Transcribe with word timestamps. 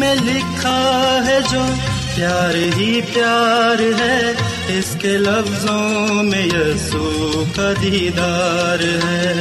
میں 0.00 0.14
لکھا 0.14 1.20
ہے 1.26 1.38
جو 1.50 1.60
پیار 2.14 2.54
ہی 2.54 3.00
پیار 3.00 4.00
ہے، 4.00 4.32
اس 4.68 4.96
کے 4.98 5.08
لفظوں 5.08 6.22
میں 6.22 6.46
یسوع 6.46 7.44
کا 7.56 7.72
دیدار 7.82 8.82
ہے۔ 8.82 9.34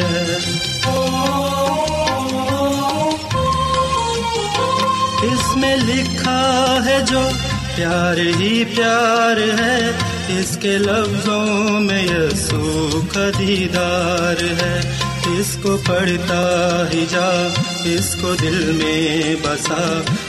اس 5.21 5.55
میں 5.55 5.75
لکھا 5.75 6.77
ہے 6.85 6.99
جو 7.07 7.29
پیار 7.75 8.17
ہی 8.17 8.63
پیار 8.75 9.59
ہے، 9.59 9.91
اس 10.39 10.57
کے 10.61 10.77
لفظوں 10.77 11.79
میں 11.79 12.03
یسوع 12.03 13.13
کا 13.13 13.29
دیدار 13.39 14.43
ہے۔ 14.43 14.81
اس 15.37 15.57
کو 15.61 15.77
پڑھتا 15.87 16.83
ہی 16.93 17.05
جا، 17.09 17.47
اس 17.83 18.15
کو 18.21 18.33
دل 18.41 18.71
میں 18.83 19.35
بسا۔ 19.43 20.01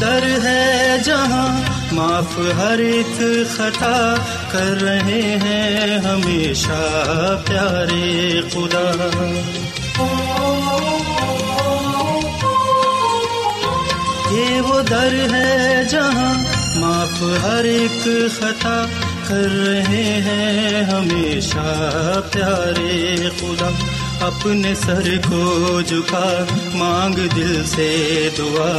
در 0.00 0.38
ہے 0.42 0.96
جہاں 1.04 1.60
معاف 1.92 2.38
ہر 2.56 2.78
ایک 2.78 3.22
خطا 3.56 4.14
کر 4.52 4.82
رہے 4.82 5.38
ہیں 5.42 5.98
ہمیشہ 5.98 6.96
پیارے 7.46 8.40
خدا۔ 8.52 9.10
یہ 14.30 14.60
وہ 14.60 14.82
در 14.82 15.12
ہے 15.32 15.84
جہاں 15.90 16.34
معاف 16.76 17.22
ہر 17.44 17.64
ایک 17.64 18.06
خطا 18.38 18.86
کر 19.28 19.66
رہے 19.66 20.20
ہیں 20.26 20.84
ہمیشہ 20.84 22.20
پیارے 22.32 23.16
خدا۔ 23.40 23.70
اپنے 24.20 24.74
سر 24.74 25.16
کو 25.28 25.80
جھکا، 25.86 26.44
مانگ 26.74 27.14
دل 27.36 27.64
سے 27.64 28.28
دعا۔ 28.38 28.78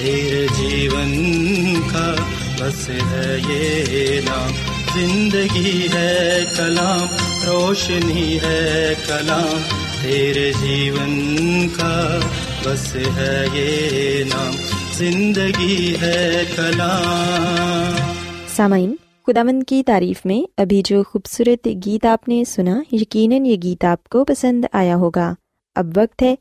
تیرے 0.00 0.46
جیون 0.58 1.74
کا 1.92 2.14
بس 2.60 2.88
ہے 2.88 3.38
یہ 3.48 4.20
نام۔ 4.20 4.50
زندگی 4.94 5.88
ہے 5.94 6.44
کلام، 6.56 7.06
روشنی 7.46 8.38
ہے 8.42 8.94
کلام۔ 9.06 9.62
تیرے 10.02 10.52
جیون 10.62 11.68
کا 11.68 12.20
بس 12.64 12.96
ہے 12.96 13.46
یہ 13.54 14.24
نام۔ 14.24 14.52
زندگی 14.92 15.96
ہے 16.00 16.44
کلام۔ 16.56 18.12
سامعین، 18.56 18.96
خداوند 19.26 19.62
کی 19.68 19.82
تعریف 19.82 20.26
میں 20.26 20.50
ابھی 20.56 20.82
جو 20.84 21.02
خوبصورت 21.02 21.68
گیت 21.86 22.06
آپ 22.06 22.28
نے 22.28 22.44
سنا، 22.44 22.82
یقیناً 22.92 23.46
یہ 23.46 23.56
گیت 23.62 23.84
آپ 23.84 24.08
کو 24.08 24.24
پسند 24.24 24.64
آیا 24.72 24.96
ہوگا۔ 24.96 25.34
اب 25.74 25.86
وقت 25.96 26.22
ہے 26.22 26.34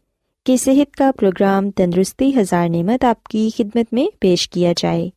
کہ 0.46 0.58
صحت 0.58 0.96
کا 0.96 1.12
پروگرام 1.20 1.72
تندرستی 1.72 2.40
ہزار 2.40 2.70
نعمت 2.70 3.06
آپ 3.06 3.24
کی 3.24 3.50
خدمت 3.58 3.94
میں 3.94 4.06
پیش 4.20 4.50
کیا 4.50 4.74
جائے۔ 4.78 5.10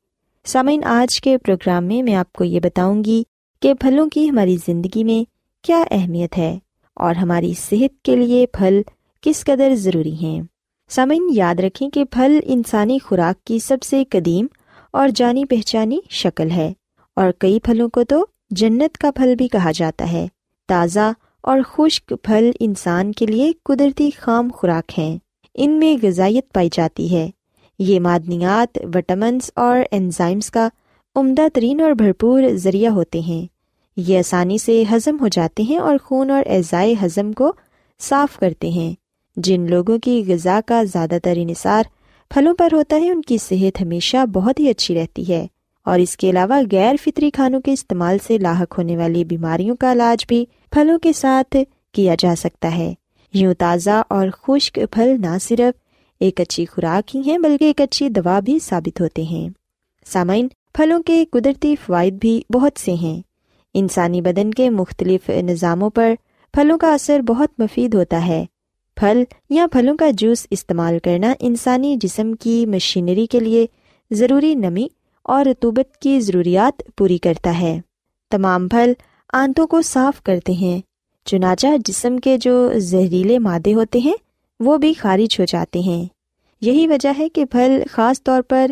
سامعین، 0.44 0.84
آج 0.84 1.20
کے 1.20 1.38
پروگرام 1.38 1.84
میں 1.84 2.02
میں 2.02 2.14
آپ 2.14 2.32
کو 2.32 2.44
یہ 2.44 2.60
بتاؤں 2.60 3.04
گی 3.04 3.22
کہ 3.62 3.74
پھلوں 3.74 4.08
کی 4.08 4.30
ہماری 4.30 4.56
زندگی 4.66 5.04
میں 5.04 5.30
کیا 5.64 5.84
اہمیت 5.90 6.38
ہے 6.38 6.58
اور 6.94 7.14
ہماری 7.14 7.52
صحت 7.58 8.02
کے 8.02 8.16
لیے 8.16 8.46
پھل 8.46 8.82
کس 9.20 9.44
قدر 9.44 9.74
ضروری 9.74 10.14
ہیں۔ 10.14 10.42
سامعین، 10.88 11.28
یاد 11.32 11.60
رکھیں 11.60 11.90
کہ 11.90 12.04
پھل 12.04 12.40
انسانی 12.44 12.98
خوراک 13.04 13.46
کی 13.46 13.58
سب 13.58 13.82
سے 13.82 14.04
قدیم 14.10 14.46
اور 14.92 15.08
جانی 15.14 15.44
پہچانی 15.44 15.98
شکل 16.10 16.50
ہے 16.50 16.72
اور 17.16 17.32
کئی 17.38 17.60
پھلوں 17.60 17.88
کو 17.88 18.04
تو 18.04 18.26
جنت 18.50 18.98
کا 18.98 19.10
پھل 19.10 19.34
بھی 19.34 19.48
کہا 19.48 19.70
جاتا 19.74 20.12
ہے۔ 20.12 20.26
تازہ 20.68 21.12
اور 21.42 21.60
خشک 21.68 22.14
پھل 22.22 22.50
انسان 22.60 23.12
کے 23.12 23.26
لیے 23.26 23.52
قدرتی 23.62 24.10
خام 24.18 24.48
خوراک 24.54 24.98
ہیں۔ 24.98 25.18
ان 25.54 25.70
میں 25.70 26.04
غذائیت 26.06 26.52
پائی 26.52 26.68
جاتی 26.72 27.16
ہے۔ 27.16 27.30
یہ 27.78 28.00
معدنیات 28.00 28.78
وٹامنس 28.94 29.50
اور 29.54 29.78
انزائمس 29.90 30.50
کا 30.50 30.68
عمدہ 31.14 31.42
ترین 31.54 31.80
اور 31.80 31.90
بھرپور 31.90 32.42
ذریعہ 32.54 32.92
ہوتے 32.92 33.20
ہیں۔ 33.20 33.46
یہ 33.96 34.18
آسانی 34.18 34.58
سے 34.58 34.84
ہضم 34.92 35.16
ہو 35.20 35.28
جاتے 35.28 35.62
ہیں 35.62 35.78
اور 35.78 35.96
خون 36.02 36.30
اور 36.30 36.42
اعضائے 36.46 36.94
ہضم 37.02 37.32
کو 37.32 37.52
صاف 38.00 38.38
کرتے 38.38 38.68
ہیں۔ 38.68 38.94
جن 39.36 39.66
لوگوں 39.70 39.98
کی 39.98 40.24
غذا 40.26 40.60
کا 40.66 40.82
زیادہ 40.82 41.18
تر 41.22 41.34
انحصار 41.36 41.82
پھلوں 42.30 42.54
پر 42.58 42.68
ہوتا 42.72 42.96
ہے، 42.96 43.10
ان 43.10 43.22
کی 43.22 43.38
صحت 43.38 43.82
ہمیشہ 43.82 44.26
بہت 44.26 44.60
ہی 44.60 44.68
اچھی 44.68 44.94
رہتی 44.94 45.32
ہے۔ 45.32 45.46
اور 45.84 45.98
اس 45.98 46.16
کے 46.16 46.30
علاوہ 46.30 46.60
غیر 46.72 46.94
فطری 47.04 47.30
کھانوں 47.30 47.60
کے 47.60 47.72
استعمال 47.72 48.16
سے 48.26 48.38
لاحق 48.38 48.78
ہونے 48.78 48.96
والی 48.96 49.24
بیماریوں 49.24 49.76
کا 49.76 49.92
علاج 49.92 50.24
بھی 50.28 50.44
پھلوں 50.70 50.98
کے 50.98 51.12
ساتھ 51.12 51.56
کیا 51.92 52.14
جا 52.18 52.34
سکتا 52.38 52.76
ہے۔ 52.76 52.94
یوں 53.34 53.54
تازہ 53.54 54.02
اور 54.08 54.28
خشک 54.42 54.78
پھل 54.90 55.16
نہ 55.20 55.38
صرف 55.40 55.80
ایک 56.20 56.40
اچھی 56.40 56.66
خوراک 56.66 57.16
ہی 57.16 57.22
ہیں 57.26 57.38
بلکہ 57.38 57.64
ایک 57.64 57.80
اچھی 57.80 58.08
دوا 58.08 58.40
بھی 58.40 58.58
ثابت 58.62 59.00
ہوتے 59.00 59.22
ہیں۔ 59.22 59.48
سامعین، 60.06 60.48
پھلوں 60.74 61.02
کے 61.02 61.24
قدرتی 61.30 61.74
فوائد 61.86 62.14
بھی 62.14 62.42
بہت 62.52 62.80
سے 62.80 62.94
ہیں۔ 62.94 63.22
انسانی 63.74 64.20
بدن 64.20 64.50
کے 64.50 64.70
مختلف 64.70 65.30
نظاموں 65.30 65.90
پر 65.90 66.14
پھلوں 66.52 66.78
کا 66.78 66.94
اثر 66.94 67.20
بہت 67.20 67.60
مفید 67.60 67.94
ہوتا 67.94 68.26
ہے۔ 68.26 68.44
پھل 68.96 69.24
یا 69.50 69.66
پھلوں 69.72 69.96
کا 69.96 70.10
جوس 70.10 70.46
استعمال 70.50 70.98
کرنا 70.98 71.34
انسانی 71.40 71.96
جسم 72.00 72.32
کی 72.32 72.66
مشینری 72.66 73.26
کے 73.26 73.40
لیے 73.40 73.66
ضروری 74.10 74.54
نمی 74.54 74.88
اور 75.24 75.46
رتوبت 75.46 75.96
کی 75.96 76.20
ضروریات 76.20 76.82
پوری 76.96 77.18
کرتا 77.18 77.60
ہے۔ 77.60 77.80
تمام 78.30 78.68
پھل 78.68 78.92
آنتوں 79.32 79.66
کو 79.66 79.82
صاف 79.82 80.22
کرتے 80.22 80.52
ہیں۔ 80.52 80.80
چنانچہ 81.24 81.66
جسم 81.84 82.16
کے 82.16 82.36
جو 82.36 82.72
زہریلے 82.76 83.38
مادے 83.38 83.74
ہوتے 83.74 83.98
ہیں، 83.98 84.14
وہ 84.60 84.76
بھی 84.76 84.94
خارج 84.94 85.40
ہو 85.40 85.44
جاتے 85.44 85.78
ہیں۔ 85.78 86.04
یہی 86.60 86.86
وجہ 86.86 87.08
ہے 87.18 87.28
کہ 87.28 87.44
پھل 87.44 87.82
خاص 87.90 88.22
طور 88.22 88.42
پر 88.42 88.70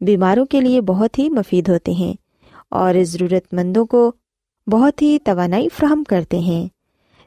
بیماروں 0.00 0.46
کے 0.46 0.60
لیے 0.60 0.80
بہت 0.80 1.18
ہی 1.18 1.28
مفید 1.28 1.68
ہوتے 1.68 1.92
ہیں 1.92 2.14
اور 2.70 2.94
ضرورت 3.02 3.54
مندوں 3.54 3.86
کو 3.86 4.12
بہت 4.66 5.02
ہی 5.02 5.18
توانائی 5.24 5.68
فراہم 5.78 6.04
کرتے 6.04 6.38
ہیں۔ 6.38 6.68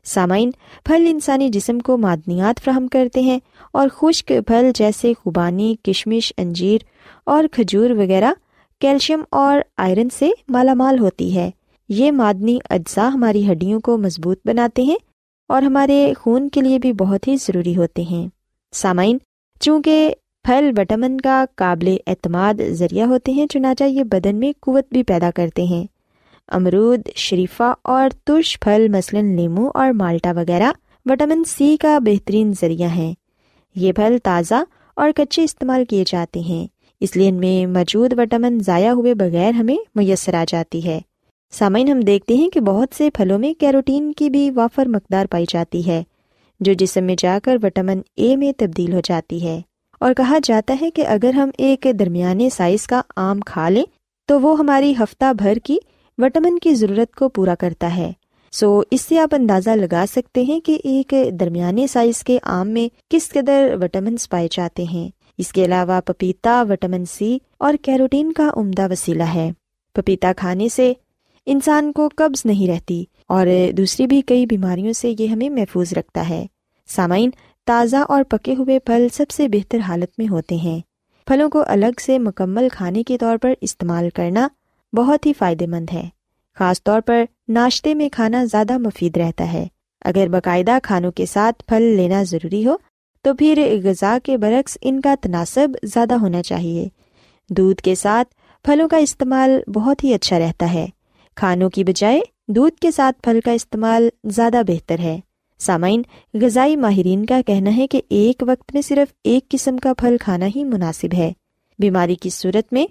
سامعین، 0.04 0.52
پھل 0.86 1.06
انسانی 1.10 1.50
جسم 1.50 1.80
کو 1.80 1.98
معدنیات 1.98 2.62
فراہم 2.64 2.88
کرتے 2.88 3.22
ہیں 3.22 3.40
اور 3.74 3.88
خشک 3.90 4.28
پھل 4.28 4.72
جیسے 4.76 5.14
خوبانی، 5.24 5.76
کشمش، 5.84 6.34
انجیر 6.38 6.78
اور 7.26 7.44
کھجور 7.52 7.90
وغیرہ 7.90 8.32
کیلشیم 8.82 9.22
اور 9.32 9.60
آئرن 9.78 10.08
سے 10.10 10.30
مالا 10.50 10.74
مال 10.74 11.00
ہوتی 11.00 11.36
ہے۔ 11.36 11.52
یہ 11.90 12.12
معدنی 12.12 12.58
اجزاء 12.70 13.08
ہماری 13.08 13.52
ہڈیوں 13.52 13.80
کو 13.80 13.98
مضبوط 13.98 14.40
بناتے 14.46 14.82
ہیں 14.82 14.96
اور 15.50 15.62
ہمارے 15.62 16.14
خون 16.20 16.50
کے 16.50 16.62
لیے 16.62 16.80
بھی 16.80 16.94
بہت 16.94 17.28
ہی 17.28 17.36
ضروری 17.36 17.78
ہوتے 17.78 18.02
ہیں۔ 18.02 18.28
سامعین، 18.72 19.18
چونکہ 19.60 20.14
پھل 20.44 20.72
وٹامن 20.78 21.22
کا 21.22 21.46
قابل 21.56 21.98
اعتماد 22.08 22.54
ذریعہ 22.70 23.08
ہوتے 23.08 23.32
ہیں، 23.32 23.48
چنانچہ 23.48 23.84
یہ 23.84 24.04
بدن 24.04 24.36
میں 24.36 24.54
قوت 24.60 24.86
بھی 24.92 25.04
پیدا 25.04 25.30
کرتے 25.36 25.64
ہیں۔ 25.64 25.86
امرود، 26.48 27.02
شریفہ 27.16 27.74
اور 27.82 28.10
ترش 28.24 28.60
پھل، 28.60 28.88
مثلاً 28.90 29.36
لیمو 29.36 29.70
اور 29.74 29.92
مالٹا 29.92 30.32
وغیرہ، 30.32 30.72
وٹامن 31.06 31.44
سی 31.44 31.78
کا 31.78 32.00
بہترین 32.00 32.54
ذریعہ 32.62 32.90
ہیں۔ 32.90 33.14
یہ 33.76 33.92
پھل 33.92 34.18
تازہ 34.24 34.64
اور 34.96 35.10
کچے 35.16 35.44
استعمال 35.44 35.86
کیے 35.86 36.04
جاتے 36.08 36.40
ہیں۔ 36.40 36.68
اس 37.02 37.18
لیے 37.18 37.30
ان 37.30 37.36
میں 37.36 37.66
موجود 37.66 38.20
وٹامن 38.20 38.58
ضائع 38.66 38.92
ہوئے 38.92 39.14
بغیر 39.14 39.52
ہمیں 39.52 39.76
میسر 39.96 40.34
آ 40.34 40.44
جاتی 40.48 40.86
ہے۔ 40.86 41.00
سامعین، 41.52 41.88
ہم 41.88 42.00
دیکھتے 42.00 42.34
ہیں 42.34 42.50
کہ 42.50 42.60
بہت 42.60 42.96
سے 42.98 43.10
پھلوں 43.10 43.40
میں 43.40 43.54
کیروٹین 43.54 44.14
کی 44.14 44.30
بھی 44.30 44.52
وافر 44.52 44.86
مقدار 44.86 45.26
پائی 45.26 45.46
جاتی 45.50 45.88
ہے، 45.88 46.04
جو 46.60 46.74
جسم 46.74 47.04
میں 47.04 47.16
جا 47.20 47.40
کر 47.44 47.58
وٹامن 47.64 48.02
اے 48.16 48.36
میں 48.36 48.52
تبدیل 48.58 48.94
ہو 48.94 49.00
جاتی 49.04 49.44
ہے۔ 49.44 49.62
اور 50.00 50.14
کہا 50.14 50.38
جاتا 50.44 50.76
ہے 50.82 50.92
کہ 50.92 51.08
اگر 51.08 51.34
ہم 51.34 51.50
ایک 51.58 51.88
درمیانے 52.00 52.50
سائز 52.50 52.88
کا 52.88 53.02
آم 53.16 53.40
کھا 53.40 53.70
لیں، 53.70 53.84
تو 54.28 54.42
وہ 54.42 54.60
ہماری 54.60 54.94
ہفتہ 55.00 55.34
بھر 55.34 55.58
کی 55.64 55.78
وٹامن 56.18 56.60
کی 56.60 56.76
ضرورت 56.76 57.16
کو 57.16 57.30
پورا 57.30 57.56
کرتا 57.56 57.96
ہے۔ 57.96 58.12
سو، 58.52 58.82
اس 58.92 59.02
سے 59.02 59.20
آپ 59.20 59.36
اندازہ 59.36 59.70
لگا 59.70 60.06
سکتے 60.12 60.42
ہیں 60.42 60.60
کہ 60.60 60.78
ایک 60.84 61.14
درمیانے 61.40 61.88
سائز 61.88 62.24
کے 62.24 62.38
آم 62.44 62.70
میں 62.70 62.96
کس 63.10 63.30
قدر 63.30 63.76
وٹامنس 63.82 64.30
پائے 64.30 64.48
جاتے 64.52 64.84
ہیں۔ 64.84 65.21
اس 65.42 65.54
کے 65.54 65.66
علاوہ 65.66 66.02
پپیتا، 66.02 66.64
وٹامن 66.70 67.06
سی 67.06 67.38
اور 67.58 67.74
کیروٹین 67.82 68.32
کا 68.32 68.50
عمدہ 68.56 68.92
وسیلہ 68.92 69.24
ہے۔ 69.24 69.52
پپیتا 69.94 70.32
کھانے 70.38 70.70
سے 70.70 70.94
انسان 71.46 71.92
کو 71.92 72.10
قبض 72.16 72.42
نہیں 72.46 72.68
رہتی 72.68 73.04
اور 73.28 73.48
دوسری 73.78 74.08
بھی 74.08 74.22
کئی 74.22 74.46
بیماریوں 74.46 74.94
سے 74.94 75.14
یہ 75.20 75.28
ہمیں 75.28 75.50
محفوظ 75.50 75.94
رکھتا 75.94 76.30
ہے۔ 76.30 76.46
سامعین، 76.88 77.30
تازہ 77.66 77.98
اور 77.98 78.24
پکے 78.24 78.56
ہوئے 78.56 78.80
پھل 78.80 79.08
سب 79.14 79.30
سے 79.30 79.48
بہتر 79.48 79.80
حالت 79.80 80.10
میں 80.18 80.28
ہوتے 80.28 80.56
ہیں۔ 80.56 80.80
پھلوں 81.28 81.50
کو 81.50 81.64
الگ 81.68 82.00
سے 82.02 82.20
مکمل 82.20 82.68
کھانے 82.72 83.04
کے 83.04 83.18
طور 83.18 83.38
پر 83.38 83.54
استعمال 83.62 84.10
کرنا 84.10 84.48
بہت 84.94 85.26
ہی 85.26 85.34
فائدے 85.34 85.68
مند 85.68 85.94
ہے۔ 85.94 86.10
خاص 86.56 86.84
طور 86.84 87.02
پر 87.02 87.24
ناشتے 87.48 87.94
میں 87.94 88.10
کھانا 88.12 88.44
زیادہ 88.44 88.78
مفید 88.78 89.18
رہتا 89.18 89.54
ہے۔ 89.54 89.68
اگر 90.06 90.28
باقاعدہ 90.28 90.78
کھانوں 90.84 91.12
کے 91.12 91.26
ساتھ 91.26 91.64
پھل 91.68 91.84
لینا 91.84 92.24
ضروری 92.24 92.66
ہو 92.66 92.76
تو 93.22 93.34
پھر 93.34 93.80
غذا 93.84 94.18
کے 94.24 94.38
برعکس 94.38 94.78
ان 94.82 95.02
کا 95.02 95.16
تناسب 95.22 95.68
زیادہ 95.84 96.14
ہونا 96.14 96.44
چاہیے۔ 96.44 96.88
دودھ 97.50 97.82
کے 97.82 97.96
ساتھ 97.96 98.34
پھلوں 98.64 98.88
کا 98.90 98.98
استعمال 98.98 99.60
بہت 99.68 100.04
ہی 100.04 100.14
اچھا 100.14 100.40
رہتا 100.40 100.74
ہے۔ 100.74 100.86
کھانوں 101.36 101.70
کی 101.70 101.84
بجائے 101.84 102.22
دودھ 102.48 102.76
کے 102.76 102.92
ساتھ 102.92 103.22
پھل 103.22 103.40
کا 103.46 103.52
استعمال 103.52 104.10
زیادہ 104.26 104.62
بہتر 104.68 105.00
ہے۔ 105.00 105.20
سامعین، 105.60 106.02
غذائی 106.34 106.76
ماہرین 106.76 107.26
کا 107.26 107.42
کہنا 107.48 107.78
ہے 107.78 107.88
کہ 107.88 108.02
ایک 108.10 108.44
وقت 108.48 108.74
میں 108.74 108.82
صرف 108.82 109.14
ایک 109.24 109.50
قسم 109.50 109.78
کا 109.78 109.94
پھل 109.94 110.16
کھانا 110.22 110.48
ہی 110.56 110.64
مناسب 110.64 111.14
ہے۔ 111.14 111.32
بیماری 111.80 112.16
کی 112.16 112.30
صورت 112.30 112.74
میں 112.74 112.86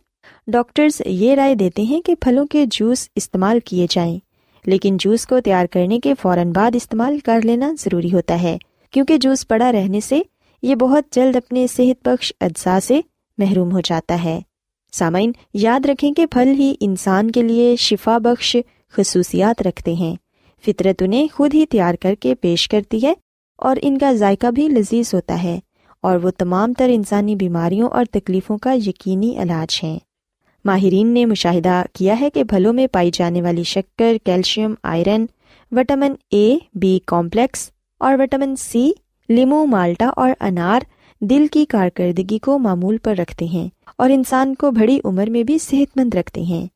ڈاکٹرز 0.46 1.02
یہ 1.06 1.34
رائے 1.34 1.54
دیتے 1.54 1.82
ہیں 1.82 2.02
کہ 2.02 2.14
پھلوں 2.14 2.46
کے 2.46 2.64
جوس 2.70 3.08
استعمال 3.16 3.58
کیے 3.64 3.86
جائیں، 3.90 4.18
لیکن 4.66 4.96
جوس 5.00 5.26
کو 5.26 5.40
تیار 5.40 5.66
کرنے 5.66 6.00
کے 6.00 6.14
فوراً 6.22 6.52
بعد 6.52 6.70
استعمال 6.74 7.18
کر 7.18 7.40
لینا 7.44 7.72
ضروری 7.80 8.12
ہوتا 8.12 8.42
ہے۔ 8.42 8.58
کیونکہ 8.90 9.18
جوس 9.18 9.48
پڑا 9.48 9.72
رہنے 9.72 10.00
سے 10.00 10.22
یہ 10.62 10.74
بہت 10.74 11.04
جلد 11.10 11.36
اپنے 11.36 11.66
صحت 11.66 12.08
بخش 12.08 12.32
اجزاء 12.40 12.78
سے 12.78 13.00
محروم 13.38 13.72
ہو 13.72 13.80
جاتا 13.80 14.24
ہے۔ 14.24 14.40
سامعین، 14.92 15.32
یاد 15.54 15.86
رکھیں 15.86 16.14
کہ 16.14 16.26
پھل 16.26 16.48
ہی 16.48 16.74
انسان 16.80 17.30
کے 17.30 17.42
لیے 17.42 17.76
شفا 17.76 18.18
بخش 18.18 18.56
خصوصیات 18.92 19.62
رکھتے 19.62 19.92
ہیں۔ 19.94 20.16
فطرت 20.66 21.02
انہیں 21.02 21.26
خود 21.32 21.54
ہی 21.54 21.66
تیار 21.66 21.94
کر 21.94 22.14
کے 22.14 22.34
پیش 22.34 22.68
کرتی 22.68 23.06
ہے 23.06 23.14
اور 23.56 23.76
ان 23.82 23.98
کا 23.98 24.12
ذائقہ 24.12 24.46
بھی 24.46 24.68
لذیذ 24.68 25.14
ہوتا 25.14 25.42
ہے 25.42 25.58
اور 26.00 26.16
وہ 26.16 26.30
تمام 26.38 26.72
تر 26.72 26.90
انسانی 26.92 27.36
بیماریوں 27.36 27.88
اور 27.88 28.04
تکلیفوں 28.10 28.58
کا 28.58 28.72
یقینی 28.72 29.38
علاج 29.38 29.80
ہیں۔ 29.82 29.98
ماہرین 30.64 31.06
نے 31.06 31.24
مشاہدہ 31.24 31.82
کیا 31.92 32.20
ہے 32.20 32.30
کہ 32.30 32.44
پھلوں 32.44 32.72
میں 32.72 32.86
پائی 32.86 33.10
جانے 33.14 33.42
والی 33.42 33.62
شکر، 33.62 34.16
calcium, 34.24 34.74
iron, 34.82 35.26
vitamin 35.72 36.14
A 36.30 36.58
B 36.74 36.98
complex 37.06 37.70
اور 38.00 38.14
وٹامن 38.18 38.56
سی، 38.56 38.90
لیمو، 39.28 39.66
مالٹا 39.66 40.10
اور 40.16 40.30
انار 40.40 40.80
دل 41.20 41.46
کی 41.52 41.64
کارکردگی 41.64 42.38
کو 42.38 42.58
معمول 42.58 42.98
پر 42.98 43.14
رکھتے 43.16 43.44
ہیں 43.44 43.68
اور 43.96 44.10
انسان 44.10 44.54
کو 44.54 44.70
بڑی 44.70 45.00
عمر 45.04 45.30
میں 45.30 45.42
بھی 45.42 45.58
صحت 45.58 45.96
مند 45.96 46.14
رکھتے 46.14 46.42
ہیں۔ 46.42 46.66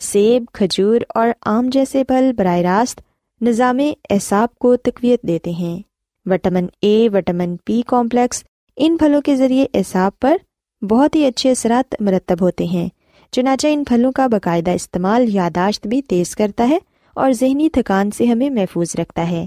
سیب، 0.00 0.44
کھجور 0.52 1.00
اور 1.14 1.28
آم 1.46 1.68
جیسے 1.72 2.04
پھل 2.04 2.30
براہ 2.36 2.58
راست 2.58 3.00
نظام 3.40 3.78
اعصاب 4.10 4.54
کو 4.54 4.76
تقویت 4.76 5.22
دیتے 5.22 5.50
ہیں۔ 5.50 5.82
Vitamin 6.26 6.66
A, 6.82 7.08
vitamin 7.14 7.56
B 7.64 7.82
complex 7.86 8.44
ان 8.76 8.96
پھلوں 8.96 9.20
کے 9.20 9.36
ذریعے 9.36 9.66
اعصاب 9.74 10.18
پر 10.20 10.36
بہت 10.84 11.16
ہی 11.16 11.26
اچھے 11.26 11.50
اثرات 11.50 11.94
مرتب 12.00 12.36
ہوتے 12.40 12.64
ہیں۔ 12.64 12.88
چنانچہ 13.30 13.66
ان 13.70 13.84
پھلوں 13.84 14.12
کا 14.12 14.26
باقاعدہ 14.26 14.70
استعمال 14.70 15.34
یاداشت 15.34 15.86
بھی 15.86 16.02
تیز 16.02 16.36
کرتا 16.36 16.68
ہے 16.68 16.78
اور 17.14 17.32
ذہنی 17.32 17.68
تھکان 17.68 18.10
سے 18.10 18.26
ہمیں 18.26 18.50
محفوظ 18.50 18.96
رکھتا 18.98 19.30
ہے۔ 19.30 19.46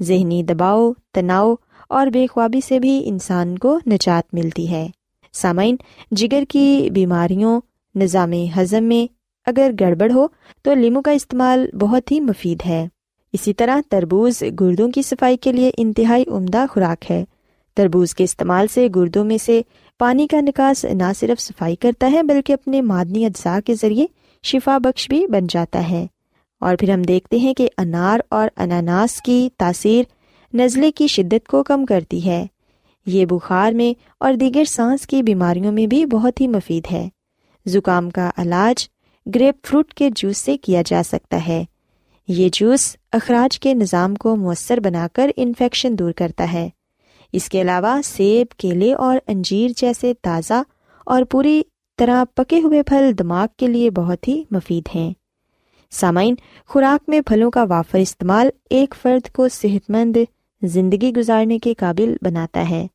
ذہنی 0.00 0.42
دباؤ، 0.42 0.92
تناؤ 1.12 1.54
اور 1.88 2.06
بے 2.06 2.26
خوابی 2.26 2.60
سے 2.68 2.78
بھی 2.80 3.02
انسان 3.04 3.58
کو 3.58 3.78
نجات 3.86 4.34
ملتی 4.34 4.70
ہے۔ 4.70 4.88
سامعین، 5.32 5.76
جگر 6.10 6.42
کی 6.48 6.90
بیماریوں، 6.92 7.60
نظام 7.94 8.32
ہضم 8.32 8.84
میں 8.84 9.12
اگر 9.46 9.70
گڑبڑ 9.80 10.12
ہو 10.12 10.26
تو 10.62 10.74
لیمو 10.74 11.02
کا 11.02 11.10
استعمال 11.10 11.66
بہت 11.80 12.12
ہی 12.12 12.20
مفید 12.20 12.62
ہے۔ 12.66 12.88
اسی 13.32 13.54
طرح 13.54 13.80
تربوز 13.88 14.42
گردوں 14.60 14.90
کی 14.90 15.02
صفائی 15.02 15.36
کے 15.36 15.52
لیے 15.52 15.70
انتہائی 15.76 16.24
عمدہ 16.26 16.64
خوراک 16.70 17.10
ہے۔ 17.10 17.24
تربوز 17.74 18.14
کے 18.14 18.24
استعمال 18.24 18.66
سے 18.66 18.88
گردوں 18.96 19.24
میں 19.24 19.38
سے 19.38 19.62
پانی 19.98 20.26
کا 20.26 20.40
نکاس 20.40 20.84
نہ 20.84 21.12
صرف 21.18 21.40
صفائی 21.40 21.76
کرتا 21.76 22.10
ہے 22.12 22.22
بلکہ 22.22 22.52
اپنے 22.52 22.80
معدنی 22.80 23.24
اجزاء 23.24 23.58
کے 23.64 23.74
ذریعے 23.74 24.06
شفا 24.42 24.78
بخش 24.78 25.08
بھی 25.08 25.26
بن 25.26 25.46
جاتا 25.50 25.90
ہے۔ 25.90 26.06
اور 26.62 26.76
پھر 26.76 26.90
ہم 26.90 27.02
دیکھتے 27.02 27.36
ہیں 27.36 27.54
کہ 27.54 27.68
انار 27.78 28.20
اور 28.28 28.48
اناناس 28.56 29.22
کی 29.22 29.48
تاثیر 29.58 30.02
نزلے 30.56 30.92
کی 30.92 31.06
شدت 31.06 31.48
کو 31.48 31.62
کم 31.62 31.84
کرتی 31.84 32.26
ہے۔ 32.26 32.46
یہ 33.06 33.26
بخار 33.26 33.72
میں 33.72 34.00
اور 34.20 34.32
دیگر 34.32 34.64
سانس 34.64 35.06
کی 35.06 35.22
بیماریوں 35.22 35.72
میں 35.72 35.86
بھی 35.86 36.06
بہت 36.06 36.40
ہی 36.40 36.46
مفید 36.46 36.92
ہے۔ 36.92 37.08
زکام 37.66 38.10
کا 38.10 38.30
علاج 38.36 38.88
گریپ 39.34 39.66
فروٹ 39.66 39.94
کے 39.94 40.10
جوس 40.16 40.38
سے 40.38 40.56
کیا 40.56 40.82
جا 40.86 41.02
سکتا 41.06 41.48
ہے۔ 41.48 41.64
یہ 42.28 42.48
جوس 42.52 42.96
اخراج 43.12 43.60
کے 43.60 43.74
نظام 43.74 44.14
کو 44.14 44.36
مؤثر 44.36 44.80
بنا 44.80 45.08
کر 45.12 45.30
انفیکشن 45.36 45.98
دور 45.98 46.12
کرتا 46.12 46.52
ہے۔ 46.52 46.68
اس 47.32 47.48
کے 47.48 47.60
علاوہ 47.60 48.00
سیب، 48.04 48.46
کیلے 48.56 48.94
اور 48.94 49.18
انجیر 49.26 49.70
جیسے 49.76 50.12
تازہ 50.22 50.62
اور 51.06 51.22
پوری 51.22 51.62
طرح 51.98 52.24
پکے 52.34 52.60
ہوئے 52.60 52.82
پھل 52.82 53.10
دماغ 53.18 53.46
کے 53.56 53.66
لیے 53.66 53.90
بہت 53.90 54.28
ہی 54.28 54.42
مفید 54.50 54.88
ہیں۔ 54.94 55.12
سامعین، 55.92 56.34
خوراک 56.66 57.08
میں 57.08 57.20
پھلوں 57.20 57.50
کا 57.50 57.64
وافر 57.64 57.98
استعمال 57.98 58.48
ایک 58.70 58.94
فرد 59.02 59.32
کو 59.32 59.48
صحت 59.48 59.90
مند 59.90 60.16
زندگی 60.62 61.12
گزارنے 61.12 61.58
کے 61.58 61.74
قابل 61.74 62.16
بناتا 62.22 62.70
ہے۔ 62.70 62.86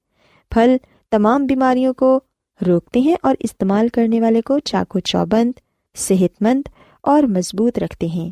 پھل 0.51 0.77
تمام 1.11 1.45
بیماریوں 1.45 1.93
کو 1.93 2.19
روکتے 2.67 2.99
ہیں 2.99 3.15
اور 3.23 3.35
استعمال 3.39 3.87
کرنے 3.87 4.21
والے 4.21 4.41
کو 4.41 4.59
چاقو 4.59 4.99
چوبند 4.99 5.51
صحت 5.95 6.41
مند 6.41 6.67
اور 7.01 7.23
مضبوط 7.23 7.79
رکھتے 7.79 8.07
ہیں۔ 8.07 8.31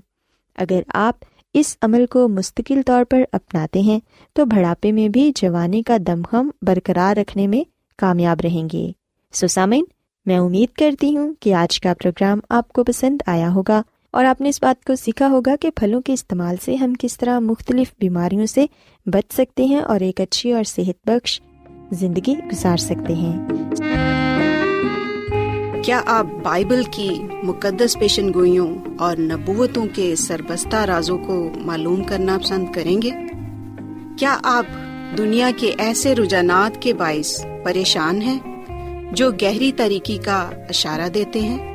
اگر 0.55 0.81
آپ 0.87 1.15
اس 1.53 1.77
عمل 1.81 2.05
کو 2.05 2.27
مستقل 2.27 2.81
طور 2.85 3.03
پر 3.03 3.21
اپناتے 3.31 3.79
ہیں، 3.79 3.99
تو 4.33 4.45
بڑھاپے 4.45 4.91
میں 4.91 5.09
بھی 5.09 5.31
جوانی 5.35 5.83
کا 5.83 5.97
دمخم 6.07 6.49
برقرار 6.61 7.17
رکھنے 7.17 7.47
میں 7.47 7.63
کامیاب 7.97 8.37
رہیں 8.43 8.69
گے۔ 8.73 8.91
سوسامین 9.33 9.85
میں 10.25 10.37
امید 10.37 10.77
کرتی 10.77 11.17
ہوں 11.17 11.33
کہ 11.39 11.53
آج 11.53 11.79
کا 11.79 11.93
پروگرام 11.93 12.39
آپ 12.49 12.73
کو 12.73 12.83
پسند 12.83 13.21
آیا 13.25 13.53
ہوگا۔ 13.53 13.81
اور 14.15 14.25
آپ 14.25 14.41
نے 14.41 14.49
اس 14.49 14.63
بات 14.63 14.85
کو 14.85 14.95
سیکھا 14.95 15.29
ہوگا 15.29 15.55
کہ 15.61 15.69
پھلوں 15.69 16.01
کے 16.01 16.13
استعمال 16.13 16.55
سے 16.61 16.75
ہم 16.75 16.93
کس 16.99 17.17
طرح 17.17 17.39
مختلف 17.39 17.93
بیماریوں 17.99 18.45
سے 18.45 18.65
بچ 19.05 19.33
سکتے 19.33 19.65
ہیں 19.65 19.79
اور 19.79 19.99
ایک 19.99 20.21
اچھی 20.21 20.53
اور 20.53 20.63
صحت 20.63 21.09
بخش 21.09 21.41
زندگی 21.91 22.33
گزار 22.33 22.77
سکتے 22.77 23.13
ہیں۔ 23.13 23.47
کیا 25.83 26.01
آپ 26.05 26.25
بائبل 26.43 26.81
کی 26.91 27.09
مقدس 27.43 27.99
پیشن 27.99 28.33
گوئیوں 28.33 28.75
اور 28.99 29.17
نبوتوں 29.17 29.85
کے 29.93 30.15
سربستہ 30.15 30.75
رازوں 30.75 31.17
کو 31.17 31.49
معلوم 31.55 32.03
کرنا 32.03 32.37
پسند 32.43 32.65
کریں 32.73 33.01
گے؟ 33.01 33.09
کیا 34.17 34.37
آپ 34.43 34.65
دنیا 35.17 35.51
کے 35.57 35.71
ایسے 35.77 36.15
رجحانات 36.15 36.81
کے 36.81 36.93
باعث 36.93 37.45
پریشان 37.63 38.21
ہیں 38.21 38.39
جو 39.11 39.31
گہری 39.31 39.71
طریقے 39.71 40.17
کا 40.17 40.49
اشارہ 40.69 41.09
دیتے 41.09 41.39
ہیں؟ 41.39 41.74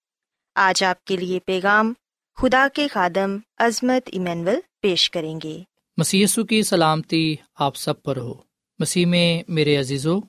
آج 0.55 0.83
آپ 0.83 1.05
کے 1.05 1.17
لیے 1.17 1.39
پیغام 1.45 1.93
خدا 2.35 2.67
کے 2.73 2.87
خادم 2.87 3.37
عظمت 3.57 4.09
ایمینول 4.11 4.55
پیش 4.81 5.11
کریں 5.11 5.39
گے۔ 5.43 5.63
مسی 5.97 6.25
کی 6.49 6.63
سلامتی 6.63 7.35
آپ 7.55 7.75
سب 7.75 8.03
پر 8.03 8.17
ہو۔ 8.17 8.33
مسیح 8.79 9.05
میں 9.05 9.43
میرے 9.47 9.77
عزیزو، 9.77 10.19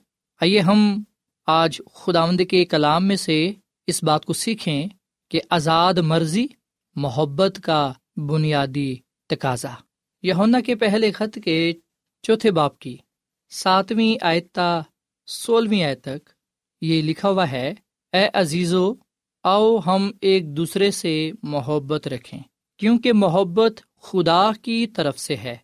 آئیے 0.41 0.59
ہم 0.59 1.03
آج 1.47 1.81
خدا 1.93 2.25
کے 2.49 2.65
کلام 2.65 3.07
میں 3.07 3.15
سے 3.15 3.51
اس 3.87 4.03
بات 4.03 4.25
کو 4.25 4.33
سیکھیں 4.33 4.87
کہ 5.29 5.41
آزاد 5.49 5.93
مرضی، 5.93 6.47
محبت 6.95 7.59
کا 7.63 7.93
بنیادی 8.15 8.95
تقاضا۔ 9.29 9.73
یہ 10.21 10.33
کے 10.65 10.75
پہلے 10.75 11.11
خط 11.11 11.37
کے 11.43 11.73
چوتھے 12.21 12.51
باپ 12.51 12.79
کی 12.79 12.97
ساتویں 13.49 14.23
آیتا 14.23 14.81
سولہویں 15.27 15.83
آیت 15.83 16.03
تک 16.03 16.29
یہ 16.81 17.01
لکھا 17.01 17.29
ہوا 17.29 17.51
ہے، 17.51 17.73
اے 18.13 18.29
عزیزو 18.33 18.93
آؤ 19.43 19.77
ہم 19.85 20.11
ایک 20.21 20.57
دوسرے 20.57 20.91
سے 20.91 21.31
محبت 21.43 22.07
رکھیں، 22.07 22.39
کیونکہ 22.79 23.13
محبت 23.13 23.81
خدا 24.01 24.51
کی 24.61 24.87
طرف 24.87 25.19
سے 25.19 25.35
ہے، 25.35 25.55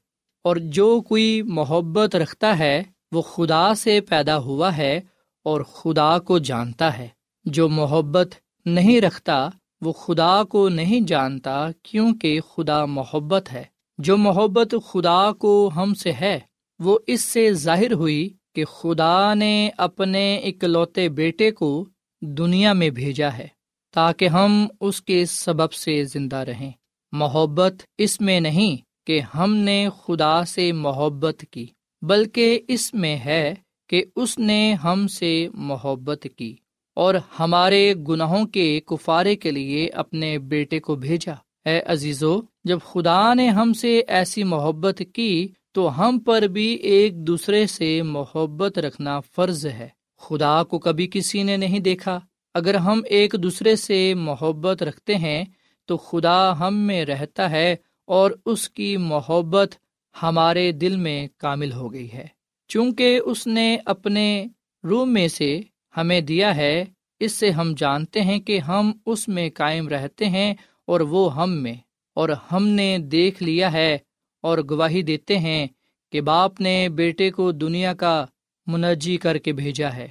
اور 0.44 0.56
جو 0.56 1.02
کوئی 1.02 1.42
محبت 1.42 2.16
رکھتا 2.16 2.60
ہے، 2.60 2.84
وہ 3.12 3.22
خدا 3.22 3.74
سے 3.74 4.02
پیدا 4.02 4.38
ہوا 4.38 4.78
ہے 4.78 5.00
اور 5.46 5.62
خدا 5.62 6.20
کو 6.20 6.38
جانتا 6.40 6.98
ہے۔ 6.98 7.08
جو 7.46 7.70
محبت 7.70 8.36
نہیں 8.66 9.02
رکھتا، 9.02 9.50
وہ 9.82 9.92
خدا 9.92 10.44
کو 10.44 10.70
نہیں 10.70 11.00
جانتا، 11.00 11.68
کیونکہ 11.84 12.40
خدا 12.42 12.86
محبت 12.86 13.52
ہے۔ 13.54 13.64
جو 13.98 14.18
محبت 14.18 14.76
خدا 14.88 15.32
کو 15.32 15.72
ہم 15.76 15.94
سے 15.94 16.12
ہے، 16.12 16.40
وہ 16.80 17.00
اس 17.08 17.22
سے 17.22 17.54
ظاہر 17.54 17.94
ہوئی 17.94 18.30
کہ 18.56 18.66
خدا 18.66 19.34
نے 19.34 19.70
اپنے 19.78 20.38
اکلوتے 20.38 21.10
بیٹے 21.10 21.52
کو 21.52 21.86
دنیا 22.22 22.74
میں 22.74 22.90
بھیجا 22.90 23.34
ہے۔ 23.34 23.48
تاکہ 23.94 24.28
ہم 24.28 24.68
اس 24.82 25.02
کے 25.02 25.26
سبب 25.26 25.72
سے 25.72 26.04
زندہ 26.04 26.36
رہیں۔ 26.36 26.72
محبت 27.12 27.74
اس 27.98 28.22
میں 28.22 28.40
نہیں 28.40 28.78
کہ 29.08 29.22
ہم 29.36 29.56
نے 29.56 29.88
خدا 30.04 30.46
سے 30.46 30.72
محبت 30.72 31.46
کی، 31.52 31.66
بلکہ 32.02 32.60
اس 32.68 32.94
میں 32.94 33.18
ہے 33.18 33.54
کہ 33.90 34.04
اس 34.16 34.40
نے 34.40 34.74
ہم 34.74 35.08
سے 35.08 35.48
محبت 35.54 36.28
کی 36.38 36.56
اور 36.96 37.16
ہمارے 37.40 37.94
گناہوں 38.08 38.46
کے 38.46 38.80
کفارے 38.86 39.36
کے 39.36 39.52
لیے 39.52 39.90
اپنے 39.90 40.38
بیٹے 40.38 40.80
کو 40.80 40.96
بھیجا۔ 40.96 41.34
اے 41.66 41.82
عزیزو، 41.82 42.40
جب 42.64 42.80
خدا 42.86 43.34
نے 43.34 43.50
ہم 43.50 43.74
سے 43.74 44.02
ایسی 44.08 44.44
محبت 44.44 45.02
کی 45.14 45.48
تو 45.72 46.00
ہم 46.00 46.20
پر 46.20 46.42
بھی 46.42 46.68
ایک 46.68 47.28
دوسرے 47.28 47.68
سے 47.68 48.02
محبت 48.02 48.80
رکھنا 48.80 49.20
فرض 49.20 49.66
ہے۔ 49.66 49.88
خدا 50.18 50.64
کو 50.64 50.80
کبھی 50.80 51.08
کسی 51.12 51.44
نے 51.44 51.58
نہیں 51.58 51.80
دیکھا۔ 51.80 52.20
اگر 52.54 52.76
ہم 52.76 53.02
ایک 53.06 53.36
دوسرے 53.44 53.76
سے 53.76 54.14
محبت 54.14 54.84
رکھتے 54.84 55.16
ہیں، 55.16 55.44
تو 55.86 55.98
خدا 55.98 56.60
ہم 56.60 56.76
میں 56.76 57.06
رہتا 57.06 57.52
ہے 57.52 57.76
اور 58.06 58.32
اس 58.46 58.70
کی 58.70 58.98
محبت 58.98 59.76
ہمارے 60.24 60.72
دل 60.72 60.96
میں 60.96 61.28
کامل 61.38 61.72
ہو 61.72 61.94
گئی 61.94 62.14
ہے۔ 62.14 62.28
چونکہ 62.68 63.20
اس 63.26 63.48
نے 63.48 63.78
اپنے 63.86 64.46
روم 64.84 65.14
میں 65.14 65.28
سے 65.28 65.62
ہمیں 65.98 66.22
دیا 66.22 66.56
ہے، 66.56 66.86
اس 67.20 67.32
سے 67.32 67.50
ہم 67.50 67.74
جانتے 67.78 68.22
ہیں 68.22 68.40
کہ 68.40 68.60
ہم 68.60 68.92
اس 69.06 69.28
میں 69.28 69.50
قائم 69.54 69.88
رہتے 69.88 70.26
ہیں 70.26 70.54
اور 70.86 71.00
وہ 71.00 71.36
ہم 71.36 71.52
میں۔ 71.52 71.74
اور 72.14 72.30
ہم 72.52 72.68
نے 72.68 72.98
دیکھ 72.98 73.44
لیا 73.44 73.74
ہے 73.74 73.98
اور 74.42 74.58
گواہی 74.70 75.02
دیتے 75.02 75.38
ہیں 75.38 75.68
کہ 76.12 76.22
باپ 76.22 76.62
نے 76.62 76.90
بیٹے 76.90 77.32
کو 77.32 77.52
دنیا 77.52 77.94
کا 77.94 78.26
منجی 78.68 79.18
کر 79.18 79.38
کے 79.38 79.54
بھیجا 79.54 79.94
ہے۔ 79.94 80.08